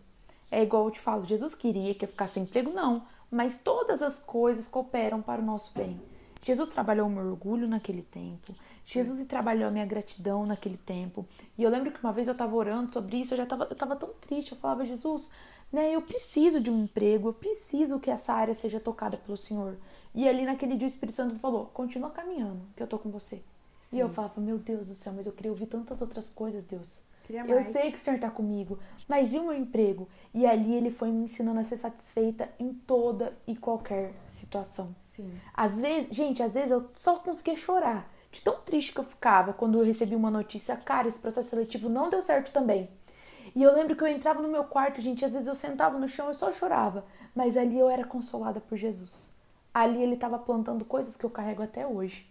É 0.50 0.62
igual 0.62 0.84
eu 0.84 0.90
te 0.90 1.00
falo, 1.00 1.24
Jesus 1.24 1.54
queria 1.54 1.94
que 1.94 2.04
eu 2.04 2.08
ficasse 2.08 2.34
sem 2.34 2.42
emprego? 2.42 2.70
Não. 2.70 3.06
Mas 3.30 3.60
todas 3.60 4.02
as 4.02 4.18
coisas 4.18 4.66
cooperam 4.66 5.22
para 5.22 5.40
o 5.40 5.44
nosso 5.44 5.72
bem. 5.72 6.00
Jesus 6.42 6.68
trabalhou 6.68 7.06
o 7.06 7.10
meu 7.10 7.24
orgulho 7.24 7.68
naquele 7.68 8.02
tempo. 8.02 8.54
Jesus 8.84 9.24
trabalhou 9.26 9.68
a 9.68 9.70
minha 9.70 9.86
gratidão 9.86 10.44
naquele 10.44 10.76
tempo. 10.78 11.24
E 11.56 11.62
eu 11.62 11.70
lembro 11.70 11.92
que 11.92 12.02
uma 12.02 12.12
vez 12.12 12.26
eu 12.26 12.32
estava 12.32 12.56
orando 12.56 12.92
sobre 12.92 13.18
isso, 13.18 13.34
eu 13.34 13.38
já 13.38 13.44
estava 13.44 13.68
eu 13.70 13.76
tava 13.76 13.94
tão 13.94 14.08
triste. 14.20 14.52
Eu 14.52 14.58
falava, 14.58 14.84
Jesus, 14.84 15.30
né, 15.72 15.94
eu 15.94 16.02
preciso 16.02 16.60
de 16.60 16.70
um 16.70 16.84
emprego, 16.84 17.28
eu 17.28 17.34
preciso 17.34 18.00
que 18.00 18.10
essa 18.10 18.32
área 18.32 18.54
seja 18.54 18.80
tocada 18.80 19.16
pelo 19.16 19.36
Senhor. 19.36 19.76
E 20.14 20.28
ali 20.28 20.44
naquele 20.44 20.76
dia 20.76 20.88
o 20.88 20.90
Espírito 20.90 21.16
Santo 21.16 21.38
falou: 21.38 21.66
continua 21.66 22.10
caminhando, 22.10 22.62
que 22.74 22.82
eu 22.82 22.86
tô 22.86 22.98
com 22.98 23.10
você. 23.10 23.42
Sim. 23.78 23.96
E 23.96 24.00
eu 24.00 24.08
falava, 24.08 24.40
meu 24.40 24.58
Deus 24.58 24.88
do 24.88 24.94
céu, 24.94 25.12
mas 25.14 25.26
eu 25.26 25.32
queria 25.32 25.50
ouvir 25.50 25.66
tantas 25.66 26.02
outras 26.02 26.30
coisas, 26.30 26.64
Deus. 26.64 27.02
Eu 27.28 27.62
sei 27.62 27.90
que 27.90 27.96
o 27.96 28.00
Senhor 28.00 28.16
está 28.16 28.30
comigo, 28.30 28.78
mas 29.08 29.32
e 29.32 29.38
o 29.38 29.44
meu 29.44 29.54
emprego? 29.54 30.08
E 30.34 30.46
ali 30.46 30.74
ele 30.74 30.90
foi 30.90 31.10
me 31.10 31.24
ensinando 31.24 31.60
a 31.60 31.64
ser 31.64 31.76
satisfeita 31.76 32.48
em 32.58 32.72
toda 32.72 33.36
e 33.46 33.56
qualquer 33.56 34.12
situação. 34.26 34.94
Sim. 35.02 35.32
Às 35.54 35.80
vezes, 35.80 36.14
gente, 36.14 36.42
às 36.42 36.54
vezes 36.54 36.70
eu 36.70 36.90
só 36.98 37.16
conseguia 37.16 37.56
chorar. 37.56 38.10
De 38.32 38.40
tão 38.42 38.60
triste 38.60 38.92
que 38.92 39.00
eu 39.00 39.04
ficava 39.04 39.52
quando 39.52 39.80
eu 39.80 39.84
recebi 39.84 40.14
uma 40.14 40.30
notícia, 40.30 40.76
cara, 40.76 41.08
esse 41.08 41.18
processo 41.18 41.50
seletivo 41.50 41.88
não 41.88 42.08
deu 42.08 42.22
certo 42.22 42.52
também. 42.52 42.88
E 43.56 43.62
eu 43.62 43.74
lembro 43.74 43.96
que 43.96 44.04
eu 44.04 44.08
entrava 44.08 44.40
no 44.40 44.48
meu 44.48 44.62
quarto, 44.62 45.00
gente, 45.00 45.24
às 45.24 45.32
vezes 45.32 45.48
eu 45.48 45.54
sentava 45.56 45.98
no 45.98 46.06
chão 46.06 46.30
e 46.30 46.34
só 46.34 46.52
chorava. 46.52 47.04
Mas 47.34 47.56
ali 47.56 47.78
eu 47.78 47.90
era 47.90 48.04
consolada 48.04 48.60
por 48.60 48.78
Jesus. 48.78 49.34
Ali 49.74 50.00
ele 50.00 50.14
estava 50.14 50.38
plantando 50.38 50.84
coisas 50.84 51.16
que 51.16 51.24
eu 51.24 51.30
carrego 51.30 51.62
até 51.62 51.84
hoje. 51.84 52.28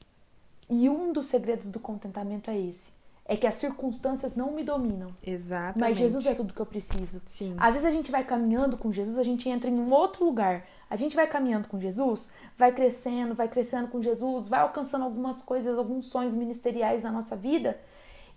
E 0.69 0.89
um 0.89 1.11
dos 1.11 1.25
segredos 1.25 1.69
do 1.69 1.79
contentamento 1.79 2.49
é 2.49 2.57
esse 2.57 2.98
é 3.29 3.37
que 3.37 3.45
as 3.45 3.53
circunstâncias 3.53 4.35
não 4.35 4.51
me 4.51 4.63
dominam. 4.63 5.13
Exatamente. 5.23 5.77
Mas 5.77 5.97
Jesus 5.99 6.25
é 6.25 6.33
tudo 6.33 6.51
que 6.51 6.59
eu 6.59 6.65
preciso. 6.65 7.21
Sim. 7.27 7.53
Às 7.59 7.73
vezes 7.73 7.87
a 7.87 7.91
gente 7.91 8.09
vai 8.09 8.23
caminhando 8.23 8.75
com 8.75 8.91
Jesus, 8.91 9.19
a 9.19 9.23
gente 9.23 9.47
entra 9.47 9.69
em 9.69 9.79
um 9.79 9.93
outro 9.93 10.25
lugar. 10.25 10.65
A 10.89 10.95
gente 10.95 11.15
vai 11.15 11.27
caminhando 11.27 11.67
com 11.67 11.79
Jesus, 11.79 12.31
vai 12.57 12.71
crescendo, 12.71 13.35
vai 13.35 13.47
crescendo 13.47 13.87
com 13.87 14.01
Jesus, 14.01 14.47
vai 14.47 14.61
alcançando 14.61 15.05
algumas 15.05 15.43
coisas, 15.43 15.77
alguns 15.77 16.07
sonhos 16.07 16.33
ministeriais 16.33 17.03
na 17.03 17.11
nossa 17.11 17.35
vida. 17.35 17.79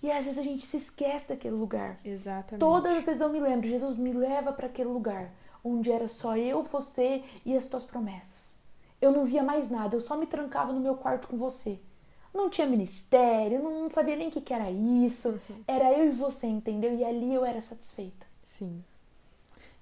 E 0.03 0.11
às 0.11 0.27
vezes 0.27 0.39
a 0.39 0.43
gente 0.43 0.67
se 0.67 0.77
esquece 0.77 1.27
daquele 1.27 1.55
lugar. 1.55 1.99
Exatamente. 2.05 2.61
Todas 2.61 2.93
as 2.93 3.05
vezes 3.05 3.23
eu 3.23 3.31
me 3.31 3.41
lembro, 3.41 3.67
Jesus 3.67 3.97
me 3.97 4.13
leva 4.13 4.53
para 4.53 4.67
aquele 4.67 4.91
lugar 4.91 5.33
onde 5.65 5.91
era 5.91 6.07
só 6.07 6.37
eu, 6.37 6.63
você 6.65 7.25
e 7.47 7.57
as 7.57 7.67
tuas 7.67 7.85
promessas. 7.85 8.61
Eu 9.01 9.11
não 9.11 9.25
via 9.25 9.43
mais 9.43 9.71
nada, 9.71 9.97
eu 9.97 10.01
só 10.03 10.19
me 10.19 10.27
trancava 10.27 10.71
no 10.71 10.81
meu 10.81 10.97
quarto 10.97 11.29
com 11.29 11.39
você 11.39 11.81
não 12.35 12.49
tinha 12.49 12.67
ministério, 12.67 13.63
não 13.63 13.89
sabia 13.89 14.17
nem 14.17 14.29
o 14.29 14.31
que, 14.31 14.41
que 14.41 14.55
era 14.55 14.71
isso. 14.71 15.41
Uhum. 15.49 15.65
Era 15.67 15.93
eu 15.93 16.07
e 16.07 16.11
você, 16.11 16.47
entendeu? 16.47 16.95
E 16.97 17.05
ali 17.05 17.35
eu 17.35 17.45
era 17.45 17.61
satisfeita. 17.61 18.27
Sim. 18.47 18.83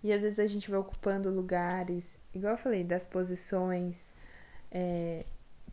E 0.02 0.12
às 0.12 0.23
vezes 0.23 0.38
a 0.38 0.47
gente 0.47 0.71
vai 0.71 0.80
ocupando 0.80 1.30
lugares, 1.30 2.19
igual 2.35 2.54
eu 2.54 2.59
falei, 2.59 2.83
das 2.83 3.07
posições, 3.07 4.11
é, 4.71 5.25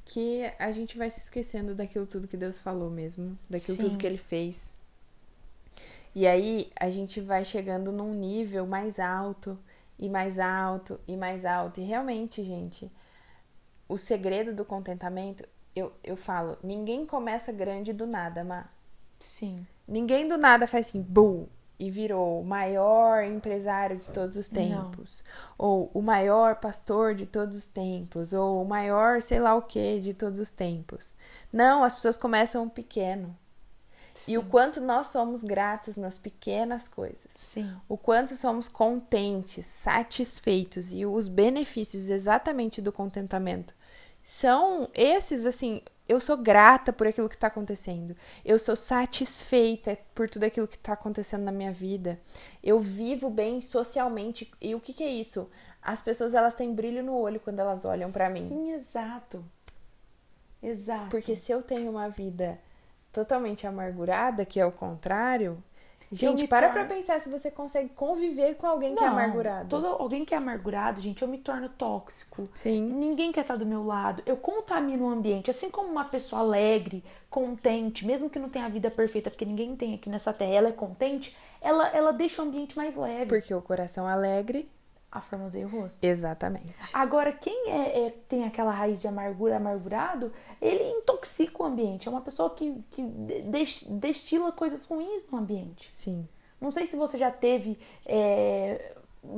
que 0.03 0.43
a 0.59 0.71
gente 0.71 0.97
vai 0.97 1.09
se 1.09 1.19
esquecendo 1.19 1.73
daquilo 1.73 2.05
tudo 2.05 2.27
que 2.27 2.37
Deus 2.37 2.59
falou 2.59 2.89
mesmo, 2.89 3.37
daquilo 3.49 3.77
Sim. 3.77 3.83
tudo 3.83 3.97
que 3.97 4.05
Ele 4.05 4.17
fez. 4.17 4.75
E 6.13 6.27
aí 6.27 6.71
a 6.79 6.89
gente 6.89 7.21
vai 7.21 7.45
chegando 7.45 7.91
num 7.91 8.13
nível 8.13 8.65
mais 8.65 8.99
alto, 8.99 9.57
e 9.99 10.09
mais 10.09 10.37
alto, 10.39 10.99
e 11.07 11.15
mais 11.15 11.45
alto. 11.45 11.79
E 11.79 11.83
realmente, 11.83 12.43
gente, 12.43 12.91
o 13.87 13.97
segredo 13.97 14.53
do 14.53 14.63
contentamento, 14.63 15.47
eu, 15.77 15.93
eu 16.03 16.17
falo, 16.17 16.57
ninguém 16.63 17.05
começa 17.05 17.51
grande 17.51 17.93
do 17.93 18.07
nada, 18.07 18.43
Má. 18.43 18.65
Sim. 19.19 19.65
Ninguém 19.87 20.27
do 20.27 20.37
nada 20.37 20.67
faz 20.67 20.87
assim, 20.87 21.01
bum, 21.01 21.47
e 21.79 21.91
virou 21.91 22.41
o 22.41 22.45
maior 22.45 23.23
empresário 23.23 23.97
de 23.97 24.07
todos 24.09 24.35
os 24.35 24.49
tempos, 24.49 25.23
ou 25.57 25.91
o 25.93 26.01
maior 26.01 26.55
pastor 26.55 27.13
de 27.13 27.25
todos 27.25 27.55
os 27.55 27.67
tempos, 27.67 28.33
ou 28.33 28.61
o 28.61 28.67
maior 28.67 29.21
sei 29.21 29.39
lá 29.39 29.55
o 29.55 29.61
que 29.61 29.99
de 29.99 30.13
todos 30.13 30.39
os 30.39 30.49
tempos. 30.49 31.15
Não, 31.53 31.83
as 31.83 31.93
pessoas 31.93 32.17
começam 32.17 32.67
pequeno. 32.67 33.35
E 34.27 34.37
o 34.37 34.43
quanto 34.43 34.81
nós 34.81 35.07
somos 35.07 35.43
gratos 35.43 35.95
nas 35.95 36.17
pequenas 36.17 36.87
coisas. 36.87 37.31
Sim. 37.35 37.71
O 37.87 37.95
quanto 37.95 38.35
somos 38.35 38.67
contentes, 38.67 39.65
satisfeitos 39.65 40.91
e 40.91 41.05
os 41.05 41.27
benefícios 41.27 42.09
exatamente 42.09 42.81
do 42.81 42.91
contentamento 42.91 43.76
são 44.27 44.89
esses 44.93 45.45
assim, 45.45 45.81
eu 46.05 46.19
sou 46.19 46.35
grata 46.35 46.91
por 46.91 47.07
aquilo 47.07 47.29
que 47.29 47.35
está 47.35 47.47
acontecendo. 47.47 48.13
Eu 48.43 48.59
sou 48.59 48.75
satisfeita 48.75 49.97
por 50.13 50.29
tudo 50.29 50.43
aquilo 50.43 50.67
que 50.67 50.75
está 50.75 50.91
acontecendo 50.91 51.43
na 51.43 51.51
minha 51.51 51.71
vida. 51.71 52.19
Eu 52.61 52.77
vivo 52.77 53.29
bem 53.29 53.61
socialmente. 53.61 54.51
E 54.59 54.75
o 54.75 54.81
que, 54.81 54.91
que 54.91 55.03
é 55.05 55.09
isso? 55.09 55.49
As 55.81 56.01
pessoas 56.01 56.33
elas 56.33 56.55
têm 56.55 56.75
brilho 56.75 57.01
no 57.01 57.17
olho 57.17 57.39
quando 57.39 57.59
elas 57.59 57.85
olham 57.85 58.11
para 58.11 58.29
mim. 58.29 58.45
Sim, 58.45 58.73
exato. 58.73 59.45
Exato. 60.61 61.09
Porque 61.09 61.33
se 61.33 61.53
eu 61.53 61.61
tenho 61.61 61.89
uma 61.89 62.09
vida 62.09 62.59
totalmente 63.13 63.65
amargurada, 63.65 64.43
que 64.43 64.59
é 64.59 64.65
o 64.65 64.73
contrário, 64.73 65.63
gente, 66.11 66.41
me 66.43 66.47
para 66.47 66.69
torno- 66.69 66.85
pra 66.87 66.95
pensar 66.95 67.19
se 67.19 67.29
você 67.29 67.51
consegue 67.51 67.89
conviver 67.89 68.55
com 68.55 68.67
alguém 68.67 68.95
que 68.95 69.03
é 69.03 69.07
Não, 69.07 69.13
amargurado. 69.13 69.69
Todo, 69.69 69.87
alguém 69.87 70.23
que 70.25 70.33
é 70.33 70.37
amargurado, 70.37 71.01
gente, 71.01 71.21
eu 71.21 71.27
me 71.27 71.37
torno 71.37 71.69
tóxico. 71.69 72.43
Sim. 72.53 72.81
Ninguém 72.81 73.31
quer 73.31 73.41
estar 73.41 73.55
do 73.55 73.65
meu 73.65 73.83
lado. 73.85 74.23
Eu 74.25 74.37
contamino 74.37 75.05
o 75.05 75.09
ambiente. 75.09 75.49
Assim 75.51 75.69
como 75.69 75.89
uma 75.89 76.05
pessoa 76.05 76.41
alegre, 76.41 77.03
contente, 77.29 78.05
mesmo 78.05 78.29
que 78.29 78.39
não 78.39 78.49
tenha 78.49 78.65
a 78.65 78.69
vida 78.69 78.89
perfeita, 78.89 79.29
porque 79.29 79.45
ninguém 79.45 79.75
tem 79.75 79.93
aqui 79.95 80.09
nessa 80.09 80.31
terra, 80.33 80.53
ela 80.53 80.69
é 80.69 80.71
contente, 80.73 81.35
ela, 81.61 81.87
ela 81.89 82.11
deixa 82.13 82.41
o 82.41 82.45
ambiente 82.45 82.75
mais 82.77 82.95
leve. 82.95 83.25
Porque 83.27 83.53
o 83.53 83.61
coração 83.61 84.05
alegre. 84.07 84.67
Aformosei 85.11 85.63
o 85.63 85.69
rosto. 85.69 86.03
Exatamente. 86.03 86.75
Agora, 86.93 87.31
quem 87.31 87.69
é, 87.71 88.07
é- 88.07 88.09
tem 88.27 88.43
aquela 88.45 88.71
raiz 88.71 88.99
de 88.99 89.07
amargura, 89.07 89.55
amargurado, 89.57 90.31
ele 90.61 90.83
intoxica 90.83 91.63
o 91.63 91.65
ambiente. 91.65 92.07
É 92.07 92.11
uma 92.11 92.21
pessoa 92.21 92.49
que, 92.49 92.73
que 92.91 93.01
des- 93.01 93.83
destila 93.87 94.51
coisas 94.51 94.85
ruins 94.85 95.23
no 95.31 95.37
ambiente. 95.37 95.89
Sim. 95.91 96.27
Não 96.59 96.71
sei 96.71 96.87
se 96.87 96.95
você 96.97 97.17
já 97.17 97.31
teve, 97.31 97.79
é, 98.05 98.95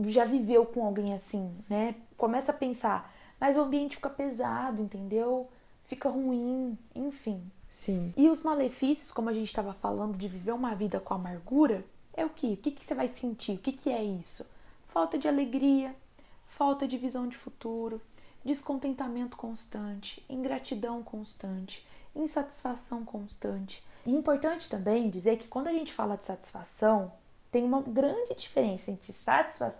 já 0.07 0.25
viveu 0.25 0.65
com 0.65 0.85
alguém 0.85 1.13
assim, 1.13 1.53
né? 1.69 1.95
Começa 2.17 2.51
a 2.51 2.55
pensar, 2.55 3.13
mas 3.39 3.55
o 3.57 3.61
ambiente 3.61 3.95
fica 3.97 4.09
pesado, 4.09 4.81
entendeu? 4.81 5.47
Fica 5.85 6.09
ruim, 6.09 6.77
enfim. 6.95 7.43
Sim. 7.67 8.11
E 8.17 8.27
os 8.27 8.41
malefícios, 8.41 9.11
como 9.11 9.29
a 9.29 9.33
gente 9.33 9.47
estava 9.49 9.73
falando, 9.73 10.17
de 10.17 10.27
viver 10.27 10.51
uma 10.53 10.73
vida 10.73 10.99
com 10.99 11.13
amargura, 11.13 11.83
é 12.13 12.25
o 12.25 12.29
que? 12.29 12.53
O 12.53 12.57
que, 12.57 12.71
que 12.71 12.83
você 12.85 12.95
vai 12.95 13.07
sentir? 13.09 13.53
O 13.53 13.57
que, 13.59 13.71
que 13.71 13.89
é 13.91 14.03
isso? 14.03 14.45
Falta 14.89 15.19
de 15.19 15.27
alegria, 15.27 15.96
falta 16.48 16.88
de 16.88 16.98
visão 16.98 17.27
de 17.27 17.38
futuro, 17.38 18.01
descontentamento 18.43 19.38
constante, 19.38 20.25
ingratidão 20.27 21.03
constante, 21.03 21.88
insatisfação 22.15 23.05
constante. 23.05 23.84
E 24.03 24.12
importante 24.12 24.67
também 24.67 25.08
dizer 25.08 25.38
que 25.38 25.48
quando 25.48 25.67
a 25.67 25.72
gente 25.72 25.93
fala 25.93 26.17
de 26.17 26.25
satisfação, 26.25 27.12
tem 27.51 27.63
uma 27.63 27.84
grande 27.84 28.34
diferença 28.34 28.89
entre 28.89 29.13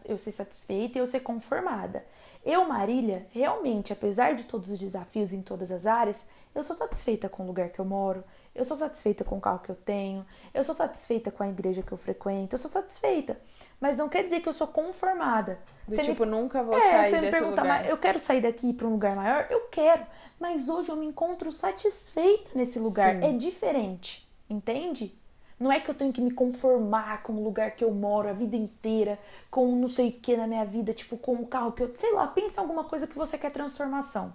eu 0.06 0.18
ser 0.18 0.32
satisfeita 0.32 1.00
e 1.00 1.01
eu 1.01 1.08
ser 1.08 1.22
conformada. 1.22 2.06
Eu, 2.46 2.68
Marília, 2.68 3.28
realmente, 3.32 3.92
apesar 3.92 4.36
de 4.36 4.44
todos 4.44 4.70
os 4.70 4.78
desafios 4.78 5.34
em 5.34 5.42
todas 5.42 5.72
as 5.72 5.88
áreas, 5.88 6.28
eu 6.54 6.63
sou 6.63 6.75
satisfeita 6.75 7.28
com 7.28 7.44
o 7.44 7.48
lugar 7.48 7.70
que 7.70 7.80
eu 7.80 7.86
moro, 7.86 8.24
eu 8.54 8.63
sou 8.63 8.78
satisfeita 8.78 9.24
com 9.24 9.38
o 9.38 9.42
carro 9.42 9.60
que 9.60 9.72
eu 9.72 9.75
tenho, 9.75 10.25
eu 10.54 10.63
sou 10.63 10.75
satisfeita 10.75 11.32
com 11.32 11.42
a 11.42 11.50
igreja 11.50 11.82
que 11.82 11.92
eu 11.92 11.98
frequento, 11.98 12.56
eu 12.56 12.60
sou 12.60 12.70
satisfeita. 12.70 13.39
Mas 13.80 13.96
não 13.98 14.10
quer 14.10 14.24
dizer 14.24 14.42
que 14.42 14.50
eu 14.50 14.54
sou 14.54 14.68
conformada. 14.68 15.60
Do 15.88 15.96
Você 15.96 16.02
me- 16.02 16.08
tipo, 16.10 16.26
nunca 16.26 16.62
vou 16.62 16.76
é, 16.78 16.82
sair 16.82 17.10
você 17.10 17.16
me 17.16 17.22
desse 17.22 17.32
pergunta, 17.32 17.62
lugar. 17.62 17.80
mas 17.80 17.90
eu 17.90 17.98
quero 17.98 18.20
sair 18.20 18.42
daqui 18.42 18.74
pra 18.74 18.86
um 18.88 18.92
lugar 18.92 19.16
maior? 19.16 19.48
Eu 19.50 19.62
quero. 19.72 20.06
Mas 20.40 20.68
hoje 20.70 20.90
eu 20.90 20.96
me 20.96 21.06
encontro 21.06 21.52
satisfeita 21.52 22.52
nesse 22.56 22.78
lugar. 22.80 23.16
Sim. 23.16 23.24
É 23.26 23.34
diferente, 23.38 24.28
entende? 24.50 25.16
Não 25.60 25.72
é 25.72 25.80
que 25.80 25.90
eu 25.90 25.96
tenho 25.96 26.14
que 26.14 26.22
me 26.22 26.32
conformar 26.32 27.24
com 27.24 27.34
o 27.34 27.44
lugar 27.44 27.72
que 27.72 27.84
eu 27.84 27.92
moro 27.92 28.30
a 28.30 28.34
vida 28.34 28.56
inteira, 28.56 29.20
com 29.52 29.76
não 29.76 29.90
sei 29.90 30.10
o 30.10 30.12
que 30.14 30.38
na 30.38 30.48
minha 30.48 30.66
vida, 30.66 30.94
tipo, 30.94 31.18
com 31.18 31.34
o 31.34 31.48
carro 31.48 31.72
que 31.74 31.84
eu. 31.84 31.92
Sei 31.96 32.14
lá, 32.14 32.28
pensa 32.28 32.60
em 32.60 32.64
alguma 32.64 32.84
coisa 32.86 33.08
que 33.08 33.18
você 33.18 33.38
quer 33.38 33.52
transformação, 33.52 34.34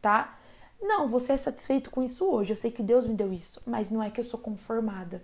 tá? 0.00 0.38
Não, 0.80 1.08
você 1.08 1.34
é 1.34 1.36
satisfeito 1.36 1.90
com 1.90 2.02
isso 2.02 2.24
hoje. 2.24 2.52
Eu 2.52 2.56
sei 2.56 2.70
que 2.70 2.82
Deus 2.82 3.06
me 3.06 3.14
deu 3.14 3.32
isso, 3.32 3.60
mas 3.66 3.90
não 3.90 4.02
é 4.02 4.10
que 4.10 4.20
eu 4.20 4.24
sou 4.24 4.40
conformada. 4.40 5.22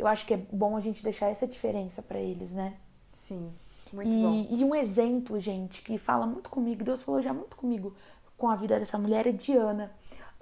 Eu 0.00 0.06
acho 0.06 0.26
que 0.26 0.34
é 0.34 0.36
bom 0.36 0.76
a 0.76 0.80
gente 0.80 1.02
deixar 1.02 1.28
essa 1.28 1.46
diferença 1.46 2.02
pra 2.02 2.18
eles, 2.18 2.52
né? 2.52 2.74
Sim. 3.12 3.52
Muito 3.92 4.10
e, 4.10 4.22
bom. 4.22 4.46
e 4.50 4.64
um 4.64 4.74
exemplo, 4.74 5.38
gente, 5.40 5.82
que 5.82 5.98
fala 5.98 6.26
muito 6.26 6.48
comigo, 6.48 6.84
Deus 6.84 7.02
falou 7.02 7.20
já 7.20 7.32
muito 7.32 7.56
comigo 7.56 7.94
com 8.36 8.48
a 8.48 8.56
vida 8.56 8.78
dessa 8.78 8.98
mulher 8.98 9.26
é 9.26 9.32
de 9.32 9.52
Ana. 9.52 9.92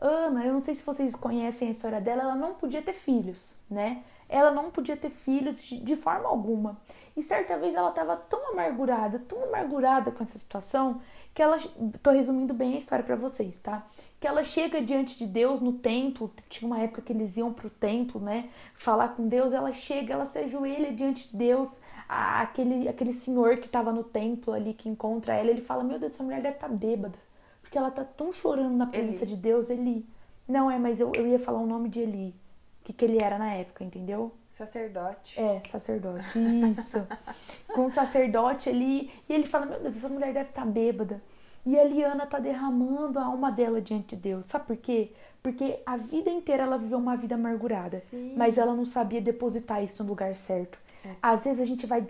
Ana, 0.00 0.44
eu 0.44 0.52
não 0.52 0.62
sei 0.62 0.76
se 0.76 0.84
vocês 0.84 1.16
conhecem 1.16 1.68
a 1.68 1.70
história 1.72 2.00
dela, 2.00 2.22
ela 2.22 2.36
não 2.36 2.54
podia 2.54 2.80
ter 2.80 2.92
filhos, 2.92 3.56
né? 3.68 4.04
Ela 4.28 4.52
não 4.52 4.70
podia 4.70 4.96
ter 4.96 5.10
filhos 5.10 5.60
de 5.62 5.96
forma 5.96 6.28
alguma. 6.28 6.80
E 7.16 7.22
certa 7.22 7.58
vez 7.58 7.74
ela 7.74 7.88
estava 7.88 8.16
tão 8.16 8.52
amargurada, 8.52 9.18
tão 9.18 9.42
amargurada 9.42 10.12
com 10.12 10.22
essa 10.22 10.38
situação, 10.38 11.00
que 11.34 11.42
ela. 11.42 11.58
Tô 12.02 12.10
resumindo 12.10 12.52
bem 12.54 12.74
a 12.74 12.78
história 12.78 13.04
para 13.04 13.16
vocês, 13.16 13.58
tá? 13.60 13.86
Que 14.20 14.26
ela 14.26 14.42
chega 14.44 14.82
diante 14.82 15.16
de 15.16 15.26
Deus 15.26 15.60
no 15.60 15.72
templo, 15.74 16.32
tinha 16.48 16.66
uma 16.66 16.80
época 16.80 17.02
que 17.02 17.12
eles 17.12 17.36
iam 17.36 17.52
pro 17.52 17.70
templo, 17.70 18.20
né? 18.20 18.48
Falar 18.74 19.08
com 19.16 19.28
Deus, 19.28 19.52
ela 19.52 19.72
chega, 19.72 20.14
ela 20.14 20.26
se 20.26 20.38
ajoelha 20.40 20.92
diante 20.92 21.28
de 21.30 21.36
Deus, 21.36 21.80
a- 22.08 22.42
aquele, 22.42 22.88
aquele 22.88 23.12
senhor 23.12 23.58
que 23.58 23.66
estava 23.66 23.92
no 23.92 24.02
templo 24.02 24.52
ali, 24.52 24.74
que 24.74 24.88
encontra 24.88 25.34
ela, 25.34 25.50
ele 25.50 25.60
fala: 25.60 25.84
Meu 25.84 25.98
Deus, 25.98 26.12
essa 26.14 26.24
mulher 26.24 26.42
deve 26.42 26.56
estar 26.56 26.68
bêbada, 26.68 27.14
porque 27.62 27.78
ela 27.78 27.90
tá 27.90 28.04
tão 28.04 28.32
chorando 28.32 28.76
na 28.76 28.86
presença 28.86 29.24
Eli. 29.24 29.34
de 29.34 29.40
Deus, 29.40 29.70
Eli. 29.70 30.04
Não 30.48 30.70
é, 30.70 30.78
mas 30.78 30.98
eu, 30.98 31.12
eu 31.14 31.26
ia 31.26 31.38
falar 31.38 31.60
o 31.60 31.66
nome 31.66 31.88
de 31.88 32.00
Eli, 32.00 32.34
o 32.80 32.84
que, 32.84 32.92
que 32.92 33.04
ele 33.04 33.22
era 33.22 33.38
na 33.38 33.52
época, 33.54 33.84
entendeu? 33.84 34.32
Sacerdote. 34.50 35.38
É, 35.40 35.60
sacerdote, 35.68 36.38
isso. 36.72 37.06
Com 37.72 37.86
o 37.86 37.90
sacerdote 37.90 38.68
ali, 38.68 39.10
e 39.28 39.32
ele 39.32 39.46
fala: 39.46 39.66
Meu 39.66 39.80
Deus, 39.80 39.96
essa 39.96 40.08
mulher 40.08 40.32
deve 40.32 40.50
estar 40.50 40.66
bêbada. 40.66 41.22
E 41.64 41.78
a 41.78 41.84
Liana 41.84 42.26
tá 42.26 42.38
derramando 42.38 43.18
a 43.18 43.24
alma 43.24 43.52
dela 43.52 43.80
diante 43.80 44.16
de 44.16 44.22
Deus. 44.22 44.46
Sabe 44.46 44.66
por 44.66 44.76
quê? 44.76 45.12
Porque 45.42 45.80
a 45.84 45.96
vida 45.96 46.30
inteira 46.30 46.62
ela 46.62 46.78
viveu 46.78 46.98
uma 46.98 47.16
vida 47.16 47.34
amargurada, 47.34 48.00
Sim. 48.00 48.34
mas 48.36 48.58
ela 48.58 48.74
não 48.74 48.84
sabia 48.84 49.20
depositar 49.20 49.82
isso 49.82 50.02
no 50.02 50.08
lugar 50.08 50.34
certo. 50.34 50.78
Às 51.22 51.44
vezes 51.44 51.60
a 51.60 51.64
gente 51.64 51.86
vai 51.86 52.06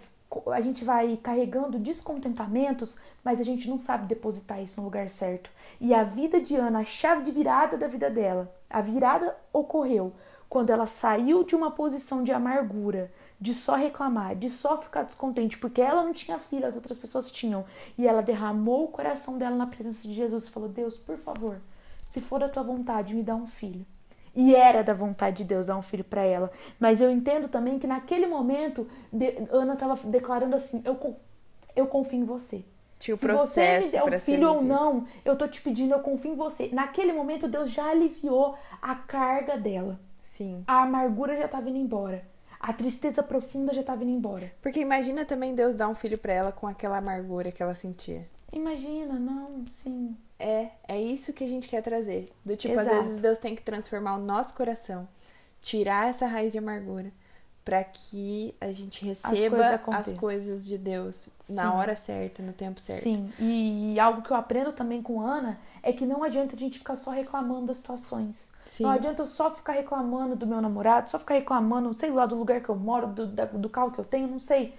a 0.52 0.60
gente 0.60 0.84
vai 0.84 1.16
carregando 1.16 1.78
descontentamentos, 1.78 2.98
mas 3.24 3.40
a 3.40 3.42
gente 3.42 3.68
não 3.68 3.78
sabe 3.78 4.06
depositar 4.06 4.62
isso 4.62 4.80
no 4.80 4.84
lugar 4.84 5.08
certo. 5.08 5.50
E 5.80 5.94
a 5.94 6.04
vida 6.04 6.40
de 6.40 6.54
Ana, 6.54 6.80
a 6.80 6.84
chave 6.84 7.22
de 7.22 7.30
virada 7.30 7.76
da 7.78 7.86
vida 7.86 8.10
dela, 8.10 8.52
a 8.68 8.80
virada 8.80 9.36
ocorreu 9.52 10.12
quando 10.48 10.70
ela 10.70 10.86
saiu 10.86 11.44
de 11.44 11.54
uma 11.54 11.70
posição 11.70 12.22
de 12.22 12.32
amargura, 12.32 13.12
de 13.40 13.52
só 13.54 13.74
reclamar, 13.76 14.34
de 14.34 14.48
só 14.48 14.78
ficar 14.78 15.04
descontente, 15.04 15.58
porque 15.58 15.80
ela 15.80 16.02
não 16.02 16.12
tinha 16.12 16.38
filho, 16.38 16.66
as 16.66 16.74
outras 16.74 16.98
pessoas 16.98 17.30
tinham. 17.30 17.64
E 17.96 18.06
ela 18.06 18.22
derramou 18.22 18.84
o 18.84 18.88
coração 18.88 19.38
dela 19.38 19.56
na 19.56 19.66
presença 19.66 20.08
de 20.08 20.14
Jesus 20.14 20.46
e 20.46 20.50
falou: 20.50 20.68
Deus, 20.68 20.96
por 20.96 21.16
favor, 21.18 21.60
se 22.10 22.20
for 22.20 22.42
a 22.42 22.48
tua 22.48 22.62
vontade, 22.62 23.14
me 23.14 23.22
dá 23.22 23.34
um 23.34 23.46
filho. 23.46 23.84
E 24.34 24.54
era 24.54 24.82
da 24.82 24.94
vontade 24.94 25.38
de 25.38 25.44
Deus 25.44 25.66
dar 25.66 25.76
um 25.76 25.82
filho 25.82 26.04
para 26.04 26.22
ela. 26.22 26.50
Mas 26.78 27.00
eu 27.00 27.10
entendo 27.10 27.48
também 27.48 27.78
que 27.78 27.86
naquele 27.86 28.26
momento, 28.26 28.88
Ana 29.50 29.74
estava 29.74 29.96
declarando 30.08 30.56
assim: 30.56 30.82
eu, 30.84 31.16
eu 31.76 31.86
confio 31.86 32.20
em 32.20 32.24
você. 32.24 32.64
Tinha 32.98 33.14
o 33.14 33.18
Se 33.18 33.26
você 33.28 33.78
me 33.78 33.90
der 33.90 34.02
ser 34.02 34.20
filho 34.20 34.52
ou 34.52 34.62
não, 34.62 35.06
eu 35.24 35.36
tô 35.36 35.46
te 35.46 35.60
pedindo, 35.60 35.92
eu 35.92 36.00
confio 36.00 36.32
em 36.32 36.36
você. 36.36 36.68
Naquele 36.72 37.12
momento, 37.12 37.46
Deus 37.46 37.70
já 37.70 37.90
aliviou 37.90 38.56
a 38.82 38.94
carga 38.94 39.56
dela. 39.56 40.00
Sim. 40.28 40.62
A 40.66 40.82
amargura 40.82 41.34
já 41.38 41.48
tava 41.48 41.70
indo 41.70 41.78
embora. 41.78 42.22
A 42.60 42.70
tristeza 42.70 43.22
profunda 43.22 43.72
já 43.72 43.82
tava 43.82 44.04
indo 44.04 44.12
embora. 44.12 44.52
Porque 44.60 44.78
imagina 44.78 45.24
também 45.24 45.54
Deus 45.54 45.74
dar 45.74 45.88
um 45.88 45.94
filho 45.94 46.18
pra 46.18 46.34
ela 46.34 46.52
com 46.52 46.66
aquela 46.66 46.98
amargura 46.98 47.50
que 47.50 47.62
ela 47.62 47.74
sentia. 47.74 48.28
Imagina, 48.52 49.18
não, 49.18 49.64
sim. 49.64 50.14
É, 50.38 50.68
é 50.86 51.00
isso 51.00 51.32
que 51.32 51.42
a 51.42 51.46
gente 51.46 51.66
quer 51.66 51.82
trazer. 51.82 52.30
Do 52.44 52.54
tipo, 52.56 52.78
Exato. 52.78 52.94
às 52.94 53.06
vezes 53.06 53.22
Deus 53.22 53.38
tem 53.38 53.56
que 53.56 53.62
transformar 53.62 54.16
o 54.16 54.20
nosso 54.20 54.52
coração, 54.52 55.08
tirar 55.62 56.10
essa 56.10 56.26
raiz 56.26 56.52
de 56.52 56.58
amargura, 56.58 57.10
para 57.68 57.84
que 57.84 58.54
a 58.62 58.72
gente 58.72 59.00
coisas 59.04 59.22
receba 59.22 59.62
as 59.66 59.72
aconteçam. 59.74 60.16
coisas 60.16 60.66
de 60.66 60.78
Deus 60.78 61.28
na 61.50 61.64
Sim. 61.64 61.68
hora 61.76 61.94
certa, 61.94 62.42
no 62.42 62.54
tempo 62.54 62.80
certo. 62.80 63.02
Sim, 63.02 63.30
e 63.38 64.00
algo 64.00 64.22
que 64.22 64.30
eu 64.30 64.36
aprendo 64.38 64.72
também 64.72 65.02
com 65.02 65.20
Ana 65.20 65.58
é 65.82 65.92
que 65.92 66.06
não 66.06 66.24
adianta 66.24 66.56
a 66.56 66.58
gente 66.58 66.78
ficar 66.78 66.96
só 66.96 67.10
reclamando 67.10 67.66
das 67.66 67.76
situações. 67.76 68.52
Sim. 68.64 68.84
Não 68.84 68.90
adianta 68.90 69.20
eu 69.20 69.26
só 69.26 69.54
ficar 69.54 69.74
reclamando 69.74 70.34
do 70.34 70.46
meu 70.46 70.62
namorado, 70.62 71.10
só 71.10 71.18
ficar 71.18 71.34
reclamando, 71.34 71.92
sei 71.92 72.10
lá, 72.10 72.24
do 72.24 72.36
lugar 72.36 72.62
que 72.62 72.70
eu 72.70 72.74
moro, 72.76 73.06
do, 73.08 73.26
da- 73.26 73.44
do 73.44 73.68
carro 73.68 73.90
que 73.90 73.98
eu 73.98 74.04
tenho, 74.04 74.28
não 74.28 74.38
sei. 74.38 74.74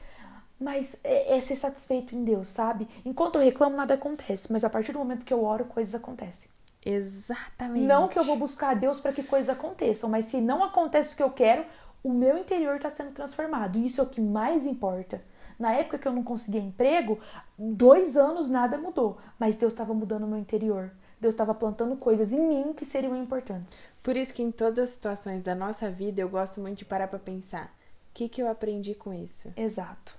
Mas 0.59 0.99
é, 1.03 1.37
é 1.37 1.41
ser 1.41 1.57
satisfeito 1.57 2.15
em 2.15 2.23
Deus, 2.23 2.47
sabe? 2.47 2.87
Enquanto 3.05 3.35
eu 3.35 3.41
reclamo, 3.43 3.77
nada 3.77 3.93
acontece. 3.93 4.51
Mas 4.51 4.63
a 4.63 4.69
partir 4.69 4.93
do 4.93 4.97
momento 4.99 5.23
que 5.25 5.33
eu 5.33 5.43
oro, 5.43 5.65
coisas 5.65 5.93
acontecem. 5.93 6.49
Exatamente. 6.83 7.85
Não 7.85 8.07
que 8.07 8.17
eu 8.17 8.23
vou 8.23 8.35
buscar 8.35 8.71
a 8.71 8.73
Deus 8.73 8.99
para 8.99 9.13
que 9.13 9.21
coisas 9.21 9.49
aconteçam, 9.49 10.09
mas 10.09 10.25
se 10.25 10.41
não 10.41 10.63
acontece 10.63 11.13
o 11.13 11.17
que 11.17 11.23
eu 11.23 11.29
quero, 11.29 11.63
o 12.03 12.13
meu 12.13 12.37
interior 12.37 12.75
está 12.77 12.89
sendo 12.89 13.11
transformado. 13.11 13.77
E 13.77 13.85
isso 13.85 14.01
é 14.01 14.03
o 14.03 14.09
que 14.09 14.21
mais 14.21 14.65
importa. 14.65 15.21
Na 15.57 15.73
época 15.73 15.97
que 15.97 16.07
eu 16.07 16.13
não 16.13 16.23
conseguia 16.23 16.61
emprego, 16.61 17.19
dois 17.57 18.15
anos 18.15 18.49
nada 18.49 18.77
mudou, 18.77 19.17
mas 19.37 19.57
Deus 19.57 19.73
estava 19.73 19.93
mudando 19.93 20.23
o 20.23 20.27
meu 20.27 20.39
interior. 20.39 20.91
Deus 21.19 21.33
estava 21.33 21.53
plantando 21.53 21.97
coisas 21.97 22.31
em 22.31 22.47
mim 22.47 22.73
que 22.73 22.85
seriam 22.85 23.15
importantes. 23.15 23.93
Por 24.01 24.15
isso 24.15 24.33
que 24.33 24.41
em 24.41 24.51
todas 24.51 24.79
as 24.79 24.89
situações 24.91 25.41
da 25.41 25.53
nossa 25.53 25.91
vida 25.91 26.21
eu 26.21 26.29
gosto 26.29 26.61
muito 26.61 26.77
de 26.77 26.85
parar 26.85 27.09
pra 27.09 27.19
pensar. 27.19 27.65
O 27.65 28.13
que, 28.13 28.29
que 28.29 28.41
eu 28.41 28.49
aprendi 28.49 28.95
com 28.95 29.13
isso? 29.13 29.51
Exato. 29.57 30.15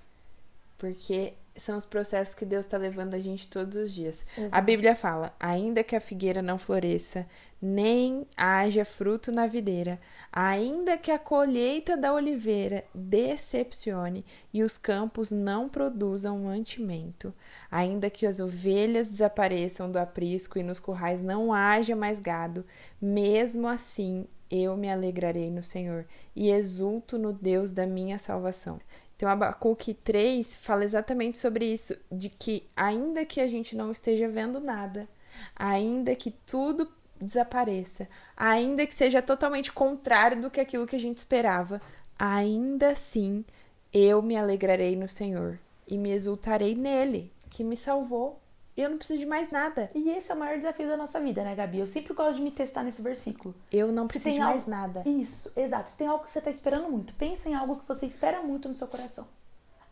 Porque 0.77 1.33
são 1.57 1.77
os 1.77 1.85
processos 1.85 2.35
que 2.35 2.45
Deus 2.45 2.65
está 2.65 2.79
levando 2.79 3.15
a 3.15 3.19
gente 3.19 3.49
todos 3.49 3.77
os 3.77 3.93
dias. 3.93 4.25
Exato. 4.37 4.55
A 4.55 4.61
Bíblia 4.61 4.95
fala: 4.95 5.35
ainda 5.39 5.83
que 5.83 5.97
a 5.97 6.01
figueira 6.01 6.41
não 6.41 6.59
floresça, 6.59 7.27
nem 7.61 8.27
haja 8.37 8.85
fruto 8.85 9.31
na 9.31 9.47
videira, 9.47 10.01
ainda 10.33 10.97
que 10.97 11.11
a 11.11 11.19
colheita 11.19 11.97
da 11.97 12.15
oliveira 12.15 12.85
decepcione 12.95 14.25
e 14.53 14.63
os 14.63 14.79
campos 14.79 15.31
não 15.31 15.69
produzam 15.69 16.39
mantimento, 16.39 17.35
ainda 17.71 18.09
que 18.09 18.27
as 18.27 18.41
ovelhas 18.41 19.09
desapareçam 19.09 19.91
do 19.91 19.99
aprisco 19.99 20.59
e 20.59 20.63
nos 20.63 20.81
currais 20.81 21.23
não 21.23 21.53
haja 21.53 21.95
mais 21.95 22.19
gado, 22.19 22.65
mesmo 23.01 23.69
assim 23.69 24.27
eu 24.51 24.77
me 24.77 24.91
alegrarei 24.91 25.51
no 25.51 25.63
Senhor 25.63 26.07
e 26.35 26.51
exulto 26.51 27.17
no 27.17 27.33
Deus 27.33 27.71
da 27.71 27.87
minha 27.87 28.19
salvação. 28.19 28.81
Então, 29.21 29.29
Abacuque 29.29 29.93
3 29.93 30.57
fala 30.57 30.83
exatamente 30.83 31.37
sobre 31.37 31.67
isso, 31.67 31.95
de 32.11 32.31
que 32.31 32.67
ainda 32.75 33.23
que 33.27 33.39
a 33.39 33.47
gente 33.47 33.77
não 33.77 33.93
esteja 33.93 34.27
vendo 34.27 34.59
nada, 34.59 35.07
ainda 35.55 36.15
que 36.15 36.31
tudo 36.31 36.91
desapareça, 37.21 38.09
ainda 38.35 38.87
que 38.87 38.95
seja 38.95 39.21
totalmente 39.21 39.71
contrário 39.73 40.41
do 40.41 40.51
que 40.51 40.59
aquilo 40.59 40.87
que 40.87 40.97
a 40.97 40.99
gente 40.99 41.19
esperava, 41.19 41.83
ainda 42.19 42.93
assim 42.93 43.45
eu 43.93 44.23
me 44.23 44.39
alegrarei 44.39 44.97
no 44.97 45.07
Senhor 45.07 45.59
e 45.87 45.99
me 45.99 46.13
exultarei 46.13 46.75
nele, 46.75 47.31
que 47.51 47.63
me 47.63 47.77
salvou. 47.77 48.41
Eu 48.77 48.89
não 48.91 48.97
preciso 48.99 49.19
de 49.19 49.27
mais 49.27 49.51
nada. 49.51 49.91
E 49.95 50.09
esse 50.11 50.31
é 50.31 50.35
o 50.35 50.39
maior 50.39 50.57
desafio 50.57 50.89
da 50.89 50.97
nossa 50.97 51.21
vida, 51.21 51.43
né, 51.43 51.55
Gabi? 51.55 51.79
Eu 51.81 51.87
sempre 51.87 52.15
gosto 52.15 52.37
de 52.37 52.43
me 52.43 52.51
testar 52.51 52.83
nesse 52.83 53.03
versículo. 53.03 53.55
Eu 53.71 53.93
não 53.93 54.07
preciso 54.07 54.35
de 54.35 54.39
mais 54.41 54.59
algo- 54.61 54.71
nada. 54.71 55.03
Isso, 55.05 55.53
exato. 55.57 55.91
Se 55.91 55.97
tem 55.99 56.07
algo 56.07 56.25
que 56.25 56.33
você 56.33 56.39
está 56.39 56.51
esperando 56.51 56.89
muito, 56.91 57.13
pensa 57.15 57.49
em 57.49 57.55
algo 57.55 57.77
que 57.77 57.87
você 57.87 58.07
espera 58.07 58.41
muito 58.43 58.69
no 58.69 58.75
seu 58.75 58.87
coração. 58.87 59.29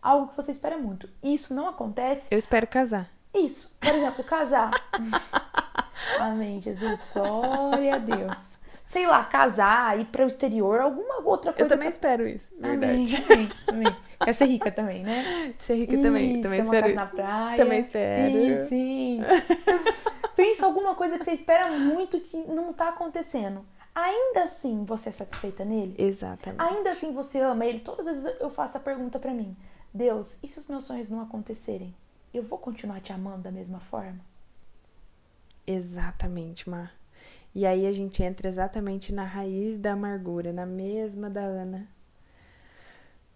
Algo 0.00 0.28
que 0.28 0.36
você 0.36 0.52
espera 0.52 0.78
muito. 0.78 1.08
Isso 1.22 1.52
não 1.52 1.68
acontece. 1.68 2.28
Eu 2.32 2.38
espero 2.38 2.66
casar. 2.66 3.10
Isso, 3.34 3.76
por 3.80 3.94
exemplo, 3.94 4.24
casar. 4.24 4.70
Amém, 6.20 6.60
Jesus. 6.62 7.00
Glória 7.12 7.94
a 7.96 7.98
Deus. 7.98 8.58
Sei 8.88 9.06
lá, 9.06 9.22
casar, 9.24 9.98
ir 10.00 10.06
para 10.06 10.24
o 10.24 10.28
exterior, 10.28 10.80
alguma 10.80 11.18
outra 11.20 11.52
coisa. 11.52 11.64
Eu 11.64 11.68
também 11.68 11.88
espero 11.90 12.26
isso, 12.26 12.44
Amém, 12.62 13.04
verdade. 13.04 13.24
amém, 13.32 13.50
amém. 13.68 13.96
Quer 14.24 14.32
ser 14.32 14.46
rica 14.46 14.72
também, 14.72 15.04
né? 15.04 15.54
Ser 15.60 15.76
rica 15.76 15.96
também, 16.02 16.32
Isso, 16.32 16.42
também 16.42 16.60
uma 16.60 16.64
espero 16.64 16.86
isso. 16.88 16.96
na 16.96 17.06
praia. 17.06 17.56
Também 17.56 17.78
espero. 17.78 18.32
Sim, 18.32 18.68
sim. 18.68 19.20
Pensa 20.34 20.66
alguma 20.66 20.94
coisa 20.96 21.18
que 21.18 21.24
você 21.24 21.32
espera 21.32 21.70
muito 21.70 22.18
que 22.18 22.36
não 22.36 22.72
tá 22.72 22.88
acontecendo. 22.88 23.64
Ainda 23.94 24.42
assim, 24.42 24.84
você 24.84 25.10
é 25.10 25.12
satisfeita 25.12 25.64
nele? 25.64 25.94
Exatamente. 25.98 26.60
Ainda 26.60 26.90
assim 26.90 27.12
você 27.12 27.40
ama 27.40 27.64
ele? 27.64 27.80
Todas 27.80 28.08
as 28.08 28.24
vezes 28.24 28.40
eu 28.40 28.50
faço 28.50 28.76
a 28.76 28.80
pergunta 28.80 29.18
pra 29.20 29.32
mim: 29.32 29.56
Deus, 29.94 30.42
e 30.42 30.48
se 30.48 30.58
os 30.58 30.66
meus 30.66 30.84
sonhos 30.84 31.08
não 31.10 31.20
acontecerem? 31.20 31.94
Eu 32.34 32.42
vou 32.42 32.58
continuar 32.58 33.00
te 33.00 33.12
amando 33.12 33.42
da 33.42 33.52
mesma 33.52 33.78
forma? 33.80 34.18
Exatamente, 35.66 36.68
Mar. 36.68 36.92
E 37.54 37.66
aí 37.66 37.86
a 37.86 37.92
gente 37.92 38.22
entra 38.22 38.48
exatamente 38.48 39.12
na 39.12 39.24
raiz 39.24 39.76
da 39.78 39.92
amargura, 39.92 40.52
na 40.52 40.66
mesma 40.66 41.28
da 41.28 41.42
Ana. 41.42 41.88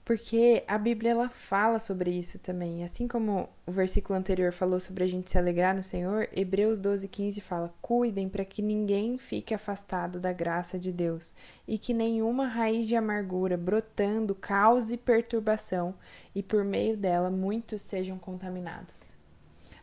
Porque 0.05 0.65
a 0.67 0.77
Bíblia 0.79 1.13
ela 1.13 1.29
fala 1.29 1.79
sobre 1.79 2.11
isso 2.11 2.39
também. 2.41 2.83
Assim 2.83 3.07
como 3.07 3.49
o 3.65 3.71
versículo 3.71 4.19
anterior 4.19 4.53
falou 4.53 4.81
sobre 4.81 5.05
a 5.05 5.07
gente 5.07 5.31
se 5.31 5.39
alegrar 5.39 5.77
no 5.77 5.83
Senhor, 5.83 6.29
Hebreus 6.33 6.81
12, 6.81 7.07
15 7.07 7.41
fala: 7.41 7.73
Cuidem 7.81 8.29
para 8.29 8.45
que 8.45 8.61
ninguém 8.61 9.17
fique 9.17 9.55
afastado 9.55 10.19
da 10.19 10.33
graça 10.33 10.77
de 10.77 10.91
Deus 10.91 11.37
e 11.69 11.79
que 11.79 11.95
nenhuma 11.95 12.49
raiz 12.49 12.89
de 12.89 12.97
amargura 12.97 13.57
brotando 13.57 14.35
cause 14.35 14.97
perturbação 14.97 15.95
e 16.35 16.43
por 16.43 16.65
meio 16.65 16.97
dela 16.97 17.31
muitos 17.31 17.83
sejam 17.83 18.19
contaminados. 18.19 19.13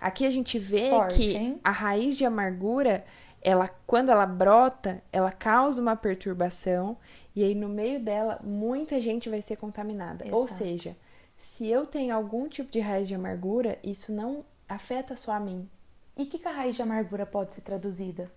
Aqui 0.01 0.25
a 0.25 0.29
gente 0.29 0.59
vê 0.59 0.89
Forte, 0.89 1.17
que 1.17 1.35
hein? 1.35 1.59
a 1.63 1.71
raiz 1.71 2.17
de 2.17 2.25
amargura, 2.25 3.05
ela 3.41 3.69
quando 3.87 4.09
ela 4.09 4.25
brota, 4.25 5.01
ela 5.11 5.31
causa 5.31 5.81
uma 5.81 5.95
perturbação 5.95 6.97
e 7.35 7.43
aí 7.43 7.55
no 7.55 7.69
meio 7.69 7.99
dela 7.99 8.39
muita 8.43 8.99
gente 8.99 9.29
vai 9.29 9.41
ser 9.41 9.55
contaminada. 9.55 10.25
Ou 10.31 10.45
Exato. 10.45 10.59
seja, 10.59 10.97
se 11.37 11.67
eu 11.67 11.85
tenho 11.85 12.13
algum 12.15 12.47
tipo 12.47 12.71
de 12.71 12.79
raiz 12.79 13.07
de 13.07 13.15
amargura, 13.15 13.79
isso 13.83 14.11
não 14.11 14.43
afeta 14.67 15.15
só 15.15 15.31
a 15.31 15.39
mim. 15.39 15.69
E 16.17 16.23
o 16.23 16.25
que, 16.25 16.37
que 16.39 16.47
a 16.47 16.51
raiz 16.51 16.75
de 16.75 16.81
amargura 16.81 17.25
pode 17.25 17.53
ser 17.53 17.61
traduzida? 17.61 18.29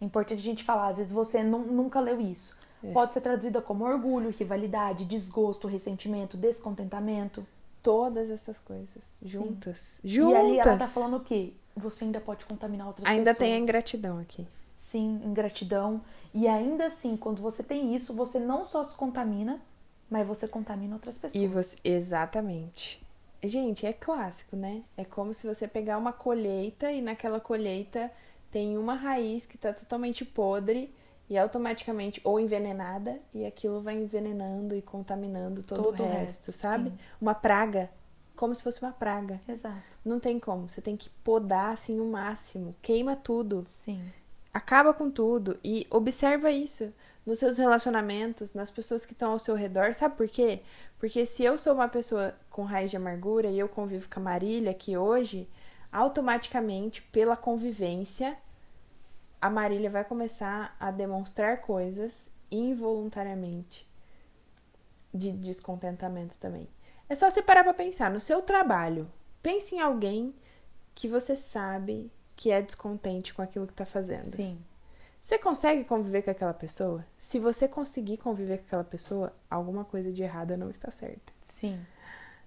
Importante 0.00 0.40
a 0.40 0.42
gente 0.42 0.62
falar, 0.64 0.88
às 0.88 0.98
vezes 0.98 1.12
você 1.12 1.42
nu- 1.42 1.64
nunca 1.64 1.98
leu 2.00 2.20
isso. 2.20 2.58
É. 2.82 2.92
Pode 2.92 3.14
ser 3.14 3.22
traduzida 3.22 3.62
como 3.62 3.84
orgulho, 3.84 4.28
rivalidade, 4.30 5.06
desgosto, 5.06 5.66
ressentimento, 5.66 6.36
descontentamento. 6.36 7.46
Todas 7.84 8.30
essas 8.30 8.58
coisas 8.58 9.04
juntas. 9.22 10.00
E 10.02 10.08
Juntas. 10.08 10.36
ali 10.40 10.58
ela 10.58 10.76
tá 10.78 10.88
falando 10.88 11.18
o 11.18 11.20
quê? 11.20 11.52
Você 11.76 12.04
ainda 12.04 12.18
pode 12.18 12.46
contaminar 12.46 12.86
outras 12.86 13.06
Ainda 13.06 13.32
pessoas. 13.32 13.38
tem 13.38 13.52
a 13.54 13.58
ingratidão 13.58 14.18
aqui. 14.18 14.46
Sim, 14.74 15.20
ingratidão. 15.22 16.00
E 16.32 16.48
ainda 16.48 16.86
assim, 16.86 17.14
quando 17.14 17.42
você 17.42 17.62
tem 17.62 17.94
isso, 17.94 18.14
você 18.14 18.40
não 18.40 18.66
só 18.66 18.84
se 18.84 18.96
contamina, 18.96 19.60
mas 20.08 20.26
você 20.26 20.48
contamina 20.48 20.94
outras 20.94 21.18
pessoas. 21.18 21.44
E 21.44 21.46
você, 21.46 21.78
exatamente. 21.84 23.04
Gente, 23.42 23.84
é 23.84 23.92
clássico, 23.92 24.56
né? 24.56 24.82
É 24.96 25.04
como 25.04 25.34
se 25.34 25.46
você 25.46 25.68
pegar 25.68 25.98
uma 25.98 26.12
colheita 26.12 26.90
e 26.90 27.02
naquela 27.02 27.38
colheita 27.38 28.10
tem 28.50 28.78
uma 28.78 28.94
raiz 28.94 29.44
que 29.44 29.58
tá 29.58 29.74
totalmente 29.74 30.24
podre 30.24 30.90
e 31.28 31.38
automaticamente 31.38 32.20
ou 32.24 32.38
envenenada 32.38 33.18
e 33.32 33.46
aquilo 33.46 33.80
vai 33.80 33.94
envenenando 33.94 34.74
e 34.74 34.82
contaminando 34.82 35.62
todo, 35.62 35.82
Todo 35.82 36.02
o 36.02 36.06
resto, 36.06 36.48
resto, 36.48 36.52
sabe? 36.52 36.90
sim. 36.90 36.98
Uma 37.20 37.34
praga, 37.34 37.90
como 38.36 38.54
se 38.54 38.62
fosse 38.62 38.82
uma 38.82 38.92
praga. 38.92 39.40
Exato. 39.48 39.82
Não 40.04 40.20
tem 40.20 40.38
como, 40.38 40.68
você 40.68 40.80
tem 40.82 40.96
que 40.96 41.08
podar 41.22 41.72
assim 41.72 41.98
o 41.98 42.04
máximo, 42.04 42.74
queima 42.82 43.16
tudo, 43.16 43.64
Sim. 43.66 44.02
acaba 44.52 44.92
com 44.92 45.10
tudo 45.10 45.58
e 45.64 45.86
observa 45.90 46.50
isso 46.50 46.92
nos 47.24 47.38
seus 47.38 47.56
relacionamentos, 47.56 48.52
nas 48.52 48.70
pessoas 48.70 49.06
que 49.06 49.14
estão 49.14 49.32
ao 49.32 49.38
seu 49.38 49.54
redor. 49.54 49.94
Sabe 49.94 50.14
por 50.14 50.28
quê? 50.28 50.60
Porque 50.98 51.24
se 51.24 51.42
eu 51.42 51.56
sou 51.56 51.72
uma 51.72 51.88
pessoa 51.88 52.34
com 52.50 52.64
raiz 52.64 52.90
de 52.90 52.98
amargura 52.98 53.48
e 53.48 53.58
eu 53.58 53.66
convivo 53.66 54.10
com 54.12 54.20
a 54.20 54.22
Marília 54.22 54.72
aqui 54.72 54.94
hoje, 54.94 55.48
automaticamente, 55.90 57.00
pela 57.10 57.34
convivência, 57.34 58.36
a 59.44 59.50
Marília 59.50 59.90
vai 59.90 60.02
começar 60.02 60.74
a 60.80 60.90
demonstrar 60.90 61.60
coisas 61.60 62.30
involuntariamente 62.50 63.86
de 65.12 65.32
descontentamento 65.32 66.34
também. 66.40 66.66
É 67.10 67.14
só 67.14 67.28
você 67.28 67.42
parar 67.42 67.62
pra 67.62 67.74
pensar 67.74 68.10
no 68.10 68.20
seu 68.20 68.40
trabalho. 68.40 69.06
Pense 69.42 69.74
em 69.74 69.80
alguém 69.80 70.34
que 70.94 71.06
você 71.06 71.36
sabe 71.36 72.10
que 72.34 72.50
é 72.50 72.62
descontente 72.62 73.34
com 73.34 73.42
aquilo 73.42 73.66
que 73.66 73.74
tá 73.74 73.84
fazendo. 73.84 74.22
Sim. 74.34 74.58
Você 75.20 75.36
consegue 75.36 75.84
conviver 75.84 76.22
com 76.22 76.30
aquela 76.30 76.54
pessoa? 76.54 77.04
Se 77.18 77.38
você 77.38 77.68
conseguir 77.68 78.16
conviver 78.16 78.60
com 78.60 78.64
aquela 78.64 78.84
pessoa, 78.84 79.30
alguma 79.50 79.84
coisa 79.84 80.10
de 80.10 80.22
errada 80.22 80.56
não 80.56 80.70
está 80.70 80.90
certa. 80.90 81.34
Sim. 81.42 81.78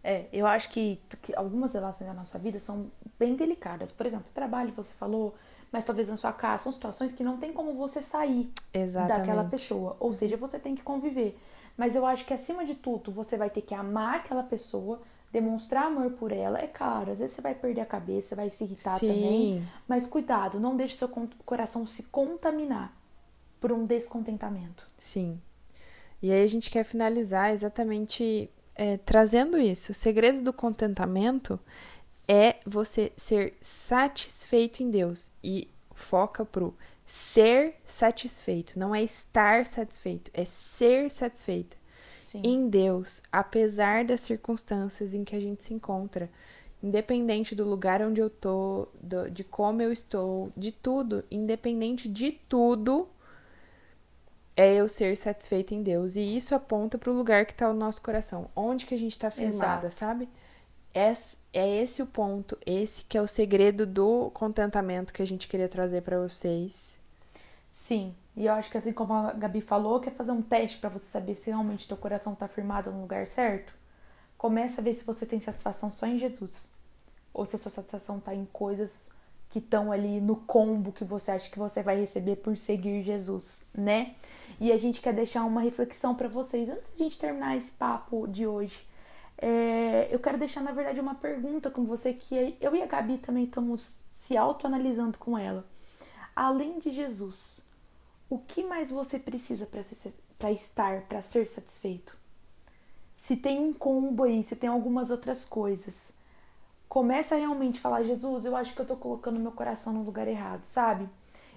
É, 0.04 0.28
eu 0.34 0.48
acho 0.48 0.72
que, 0.72 1.00
que 1.22 1.36
algumas 1.36 1.76
relações 1.76 2.08
da 2.08 2.14
nossa 2.16 2.40
vida 2.40 2.58
são 2.58 2.92
bem 3.20 3.36
delicadas. 3.36 3.92
Por 3.92 4.08
exemplo, 4.08 4.26
trabalho, 4.34 4.74
você 4.74 4.94
falou, 4.94 5.36
mas 5.72 5.86
talvez 5.86 6.10
na 6.10 6.18
sua 6.18 6.32
casa, 6.32 6.64
são 6.64 6.72
situações 6.72 7.14
que 7.14 7.24
não 7.24 7.38
tem 7.38 7.52
como 7.52 7.74
você 7.74 8.02
sair 8.02 8.52
Exatamente. 8.74 9.20
daquela 9.20 9.44
pessoa. 9.44 9.98
Ou 10.00 10.14
seja, 10.14 10.38
você 10.38 10.60
tem 10.60 10.76
que 10.76 10.82
conviver. 10.82 11.38
Mas 11.76 11.96
eu 11.96 12.06
acho 12.06 12.26
que 12.26 12.34
acima 12.34 12.66
de 12.66 12.74
tudo, 12.74 13.12
você 13.12 13.38
vai 13.38 13.50
ter 13.50 13.62
que 13.62 13.76
amar 13.76 14.16
aquela 14.16 14.44
pessoa, 14.44 15.02
demonstrar 15.32 15.86
amor 15.86 16.12
por 16.12 16.32
ela. 16.32 16.58
É 16.60 16.68
claro, 16.68 17.12
às 17.12 17.20
vezes 17.20 17.36
você 17.36 17.42
vai 17.42 17.54
perder 17.54 17.82
a 17.82 17.86
cabeça, 17.86 18.36
vai 18.36 18.50
se 18.50 18.64
irritar 18.64 18.98
Sim. 18.98 19.08
também. 19.08 19.68
Mas 19.88 20.08
cuidado, 20.08 20.60
não 20.60 20.76
deixe 20.76 20.96
seu 20.96 21.10
coração 21.46 21.86
se 21.86 22.04
contaminar 22.04 22.94
por 23.60 23.72
um 23.72 23.86
descontentamento. 23.86 24.86
Sim. 24.98 25.40
E 26.22 26.32
aí 26.32 26.44
a 26.44 26.48
gente 26.48 26.72
quer 26.72 26.84
finalizar 26.84 27.52
exatamente 27.52 28.50
é, 28.76 28.98
trazendo 28.98 29.58
isso. 29.60 29.92
O 29.92 29.96
segredo 29.96 30.42
do 30.42 30.54
contentamento 30.54 31.60
é 32.28 32.58
você 32.66 33.12
ser 33.16 33.56
satisfeito 33.62 34.84
em 34.84 34.92
Deus 34.92 35.32
e 35.44 35.70
foca 35.94 36.44
pro 36.46 36.76
ser 37.06 37.76
satisfeito, 37.86 38.78
não 38.78 38.94
é 38.94 39.02
estar 39.02 39.66
satisfeito, 39.66 40.30
é 40.34 40.44
ser 40.44 41.10
satisfeita 41.10 41.78
Sim. 42.20 42.42
em 42.44 42.70
Deus, 42.70 43.22
apesar 43.32 44.04
das 44.04 44.20
circunstâncias 44.22 45.14
em 45.14 45.24
que 45.24 45.36
a 45.36 45.40
gente 45.40 45.64
se 45.64 45.74
encontra, 45.74 46.30
independente 46.84 47.56
do 47.56 47.64
lugar 47.64 48.02
onde 48.02 48.20
eu 48.20 48.30
tô, 48.30 48.90
do, 49.02 49.30
de 49.32 49.46
como 49.46 49.82
eu 49.82 49.92
estou, 49.92 50.52
de 50.56 50.72
tudo, 50.72 51.24
independente 51.32 52.10
de 52.10 52.34
tudo, 52.34 53.08
é 54.56 54.76
eu 54.76 54.88
ser 54.88 55.16
satisfeita 55.16 55.74
em 55.74 55.82
Deus. 55.82 56.16
E 56.16 56.36
isso 56.36 56.54
aponta 56.54 56.98
para 56.98 57.12
o 57.12 57.16
lugar 57.16 57.46
que 57.46 57.54
está 57.54 57.70
o 57.70 57.74
nosso 57.74 58.02
coração, 58.02 58.50
onde 58.56 58.86
que 58.86 58.94
a 58.94 58.98
gente 58.98 59.14
está 59.14 59.32
firmada, 59.32 59.88
Exato. 59.88 60.00
sabe? 60.00 60.30
É, 60.98 61.16
é 61.54 61.84
esse 61.84 62.02
o 62.02 62.08
ponto, 62.08 62.58
esse 62.66 63.06
que 63.06 63.16
é 63.16 63.22
o 63.22 63.28
segredo 63.28 63.86
do 63.86 64.32
contentamento 64.32 65.14
que 65.14 65.22
a 65.22 65.28
gente 65.28 65.48
queria 65.48 65.70
trazer 65.70 66.02
para 66.02 66.20
vocês. 66.20 66.98
Sim, 67.72 68.16
e 68.36 68.48
eu 68.48 68.54
acho 68.54 68.72
que 68.72 68.80
assim 68.80 68.92
como 68.92 69.14
a 69.14 69.32
Gabi 69.34 69.62
falou, 69.62 70.00
quer 70.00 70.10
fazer 70.10 70.32
um 70.32 70.42
teste 70.42 70.80
para 70.80 70.90
você 70.90 71.06
saber 71.06 71.36
se 71.36 71.52
realmente 71.52 71.88
teu 71.88 71.98
coração 71.98 72.34
está 72.34 72.48
firmado 72.48 72.92
no 72.92 73.02
lugar 73.02 73.28
certo? 73.28 73.72
Começa 74.40 74.82
a 74.82 74.84
ver 74.84 74.96
se 74.96 75.06
você 75.06 75.24
tem 75.24 75.40
satisfação 75.40 75.92
só 75.92 76.08
em 76.08 76.18
Jesus. 76.18 76.72
Ou 77.32 77.46
se 77.46 77.56
a 77.56 77.60
sua 77.60 77.72
satisfação 77.72 78.18
está 78.18 78.34
em 78.34 78.46
coisas 78.46 79.12
que 79.52 79.60
estão 79.60 79.92
ali 79.92 80.20
no 80.20 80.36
combo 80.36 80.92
que 80.92 81.06
você 81.06 81.30
acha 81.30 81.48
que 81.52 81.60
você 81.60 81.84
vai 81.84 82.00
receber 82.00 82.38
por 82.38 82.58
seguir 82.58 83.04
Jesus, 83.04 83.68
né? 83.72 84.16
E 84.60 84.72
a 84.72 84.78
gente 84.80 85.00
quer 85.00 85.14
deixar 85.14 85.46
uma 85.46 85.62
reflexão 85.62 86.16
para 86.16 86.28
vocês 86.28 86.68
antes 86.68 86.92
de 86.96 87.04
a 87.04 87.04
gente 87.04 87.20
terminar 87.20 87.56
esse 87.56 87.72
papo 87.72 88.28
de 88.28 88.48
hoje. 88.48 88.84
É, 89.40 90.08
eu 90.12 90.20
quero 90.20 90.38
deixar, 90.38 90.62
na 90.62 90.72
verdade, 90.72 91.00
uma 91.00 91.16
pergunta 91.16 91.70
com 91.70 91.86
você 91.86 92.14
que 92.14 92.58
eu 92.60 92.76
e 92.76 92.82
a 92.82 92.88
Gabi 92.88 93.18
também 93.18 93.44
estamos 93.44 94.02
se 94.10 94.36
autoanalisando 94.36 95.18
com 95.18 95.38
ela. 95.38 95.66
Além 96.36 96.80
de 96.80 96.92
Jesus, 96.92 97.64
o 98.30 98.40
que 98.40 98.64
mais 98.64 98.90
você 98.90 99.20
precisa 99.20 99.68
para 100.38 100.52
estar, 100.52 101.02
para 101.04 101.22
ser 101.22 101.48
satisfeito? 101.48 102.18
Se 103.18 103.36
tem 103.36 103.60
um 103.60 103.74
combo 103.74 104.24
aí, 104.24 104.44
se 104.44 104.56
tem 104.56 104.70
algumas 104.70 105.12
outras 105.12 105.46
coisas, 105.46 106.14
começa 106.88 107.36
a 107.36 107.38
realmente 107.38 107.80
falar: 107.80 108.04
Jesus, 108.04 108.46
eu 108.46 108.56
acho 108.56 108.74
que 108.74 108.82
eu 108.82 108.86
tô 108.86 108.96
colocando 108.96 109.40
meu 109.40 109.52
coração 109.52 109.94
no 109.94 110.04
lugar 110.04 110.28
errado, 110.28 110.64
sabe? 110.66 111.08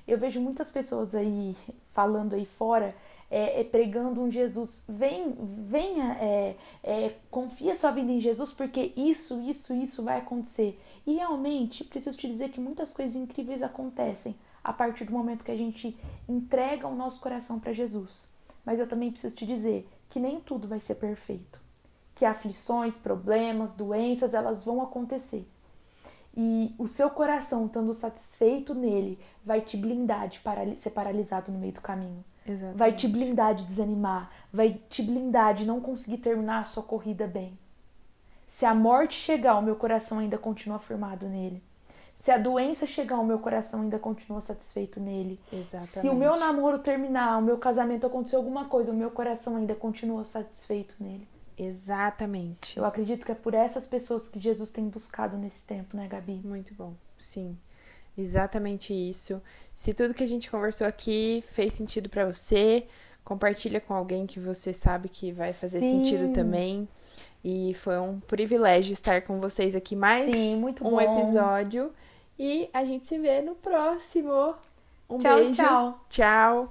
Eu 0.06 0.18
vejo 0.18 0.40
muitas 0.40 0.70
pessoas 0.70 1.14
aí 1.14 1.56
falando 1.92 2.34
aí 2.34 2.44
fora 2.44 2.94
é, 3.30 3.60
é, 3.60 3.64
pregando 3.64 4.20
um 4.20 4.30
Jesus. 4.30 4.84
Vem, 4.88 5.34
venha, 5.66 6.14
é, 6.20 6.56
é, 6.82 7.14
confia 7.30 7.76
sua 7.76 7.92
vida 7.92 8.10
em 8.10 8.20
Jesus, 8.20 8.52
porque 8.52 8.92
isso, 8.96 9.40
isso, 9.42 9.72
isso 9.72 10.02
vai 10.02 10.18
acontecer. 10.18 10.80
E 11.06 11.14
realmente, 11.14 11.84
preciso 11.84 12.18
te 12.18 12.26
dizer 12.26 12.50
que 12.50 12.60
muitas 12.60 12.90
coisas 12.90 13.16
incríveis 13.16 13.62
acontecem 13.62 14.34
a 14.62 14.72
partir 14.72 15.04
do 15.04 15.12
momento 15.12 15.44
que 15.44 15.52
a 15.52 15.56
gente 15.56 15.96
entrega 16.28 16.86
o 16.86 16.94
nosso 16.94 17.20
coração 17.20 17.58
para 17.58 17.72
Jesus. 17.72 18.28
Mas 18.64 18.80
eu 18.80 18.88
também 18.88 19.10
preciso 19.10 19.36
te 19.36 19.46
dizer 19.46 19.88
que 20.10 20.18
nem 20.18 20.40
tudo 20.40 20.68
vai 20.68 20.80
ser 20.80 20.96
perfeito. 20.96 21.60
Que 22.14 22.24
aflições, 22.24 22.98
problemas, 22.98 23.72
doenças, 23.72 24.34
elas 24.34 24.62
vão 24.62 24.82
acontecer 24.82 25.46
e 26.36 26.74
o 26.78 26.86
seu 26.86 27.10
coração 27.10 27.66
estando 27.66 27.92
satisfeito 27.92 28.74
nele 28.74 29.18
vai 29.44 29.60
te 29.60 29.76
blindar 29.76 30.28
de 30.28 30.40
ser 30.76 30.90
paralisado 30.90 31.50
no 31.50 31.58
meio 31.58 31.72
do 31.72 31.80
caminho. 31.80 32.24
Exatamente. 32.46 32.76
Vai 32.76 32.92
te 32.92 33.08
blindar 33.08 33.54
de 33.54 33.66
desanimar, 33.66 34.30
vai 34.52 34.80
te 34.88 35.02
blindar 35.02 35.54
de 35.54 35.66
não 35.66 35.80
conseguir 35.80 36.18
terminar 36.18 36.60
a 36.60 36.64
sua 36.64 36.82
corrida 36.82 37.26
bem. 37.26 37.58
Se 38.48 38.64
a 38.64 38.74
morte 38.74 39.14
chegar, 39.14 39.56
o 39.56 39.62
meu 39.62 39.76
coração 39.76 40.18
ainda 40.18 40.38
continua 40.38 40.78
firmado 40.78 41.28
nele. 41.28 41.62
Se 42.14 42.30
a 42.30 42.36
doença 42.36 42.86
chegar, 42.86 43.18
o 43.18 43.24
meu 43.24 43.38
coração 43.38 43.82
ainda 43.82 43.98
continua 43.98 44.40
satisfeito 44.40 45.00
nele. 45.00 45.40
Exatamente. 45.50 45.86
Se 45.86 46.08
o 46.08 46.14
meu 46.14 46.36
namoro 46.36 46.78
terminar, 46.80 47.38
o 47.38 47.42
meu 47.42 47.56
casamento 47.56 48.06
acontecer 48.06 48.36
alguma 48.36 48.66
coisa, 48.66 48.92
o 48.92 48.94
meu 48.94 49.10
coração 49.10 49.56
ainda 49.56 49.74
continua 49.74 50.24
satisfeito 50.24 50.96
nele. 51.00 51.26
Exatamente. 51.62 52.78
Eu 52.78 52.84
acredito 52.86 53.26
que 53.26 53.32
é 53.32 53.34
por 53.34 53.52
essas 53.52 53.86
pessoas 53.86 54.28
que 54.28 54.40
Jesus 54.40 54.70
tem 54.70 54.88
buscado 54.88 55.36
nesse 55.36 55.66
tempo, 55.66 55.96
né, 55.96 56.08
Gabi? 56.08 56.40
Muito 56.42 56.72
bom. 56.74 56.94
Sim. 57.18 57.56
Exatamente 58.16 58.92
isso. 58.92 59.42
Se 59.74 59.92
tudo 59.92 60.14
que 60.14 60.22
a 60.22 60.26
gente 60.26 60.50
conversou 60.50 60.86
aqui 60.86 61.44
fez 61.46 61.74
sentido 61.74 62.08
para 62.08 62.24
você, 62.24 62.86
compartilha 63.24 63.80
com 63.80 63.94
alguém 63.94 64.26
que 64.26 64.40
você 64.40 64.72
sabe 64.72 65.08
que 65.08 65.30
vai 65.32 65.52
fazer 65.52 65.80
Sim. 65.80 66.04
sentido 66.04 66.32
também. 66.32 66.88
E 67.44 67.74
foi 67.74 67.98
um 67.98 68.20
privilégio 68.20 68.92
estar 68.92 69.22
com 69.22 69.40
vocês 69.40 69.74
aqui 69.74 69.94
mais 69.94 70.32
Sim, 70.32 70.56
muito 70.56 70.86
um 70.86 70.90
bom. 70.90 71.00
episódio. 71.00 71.92
E 72.38 72.70
a 72.72 72.84
gente 72.84 73.06
se 73.06 73.18
vê 73.18 73.42
no 73.42 73.54
próximo. 73.54 74.54
Um 75.08 75.18
tchau, 75.18 75.36
beijo. 75.36 75.54
Tchau. 75.62 76.00
Tchau. 76.08 76.68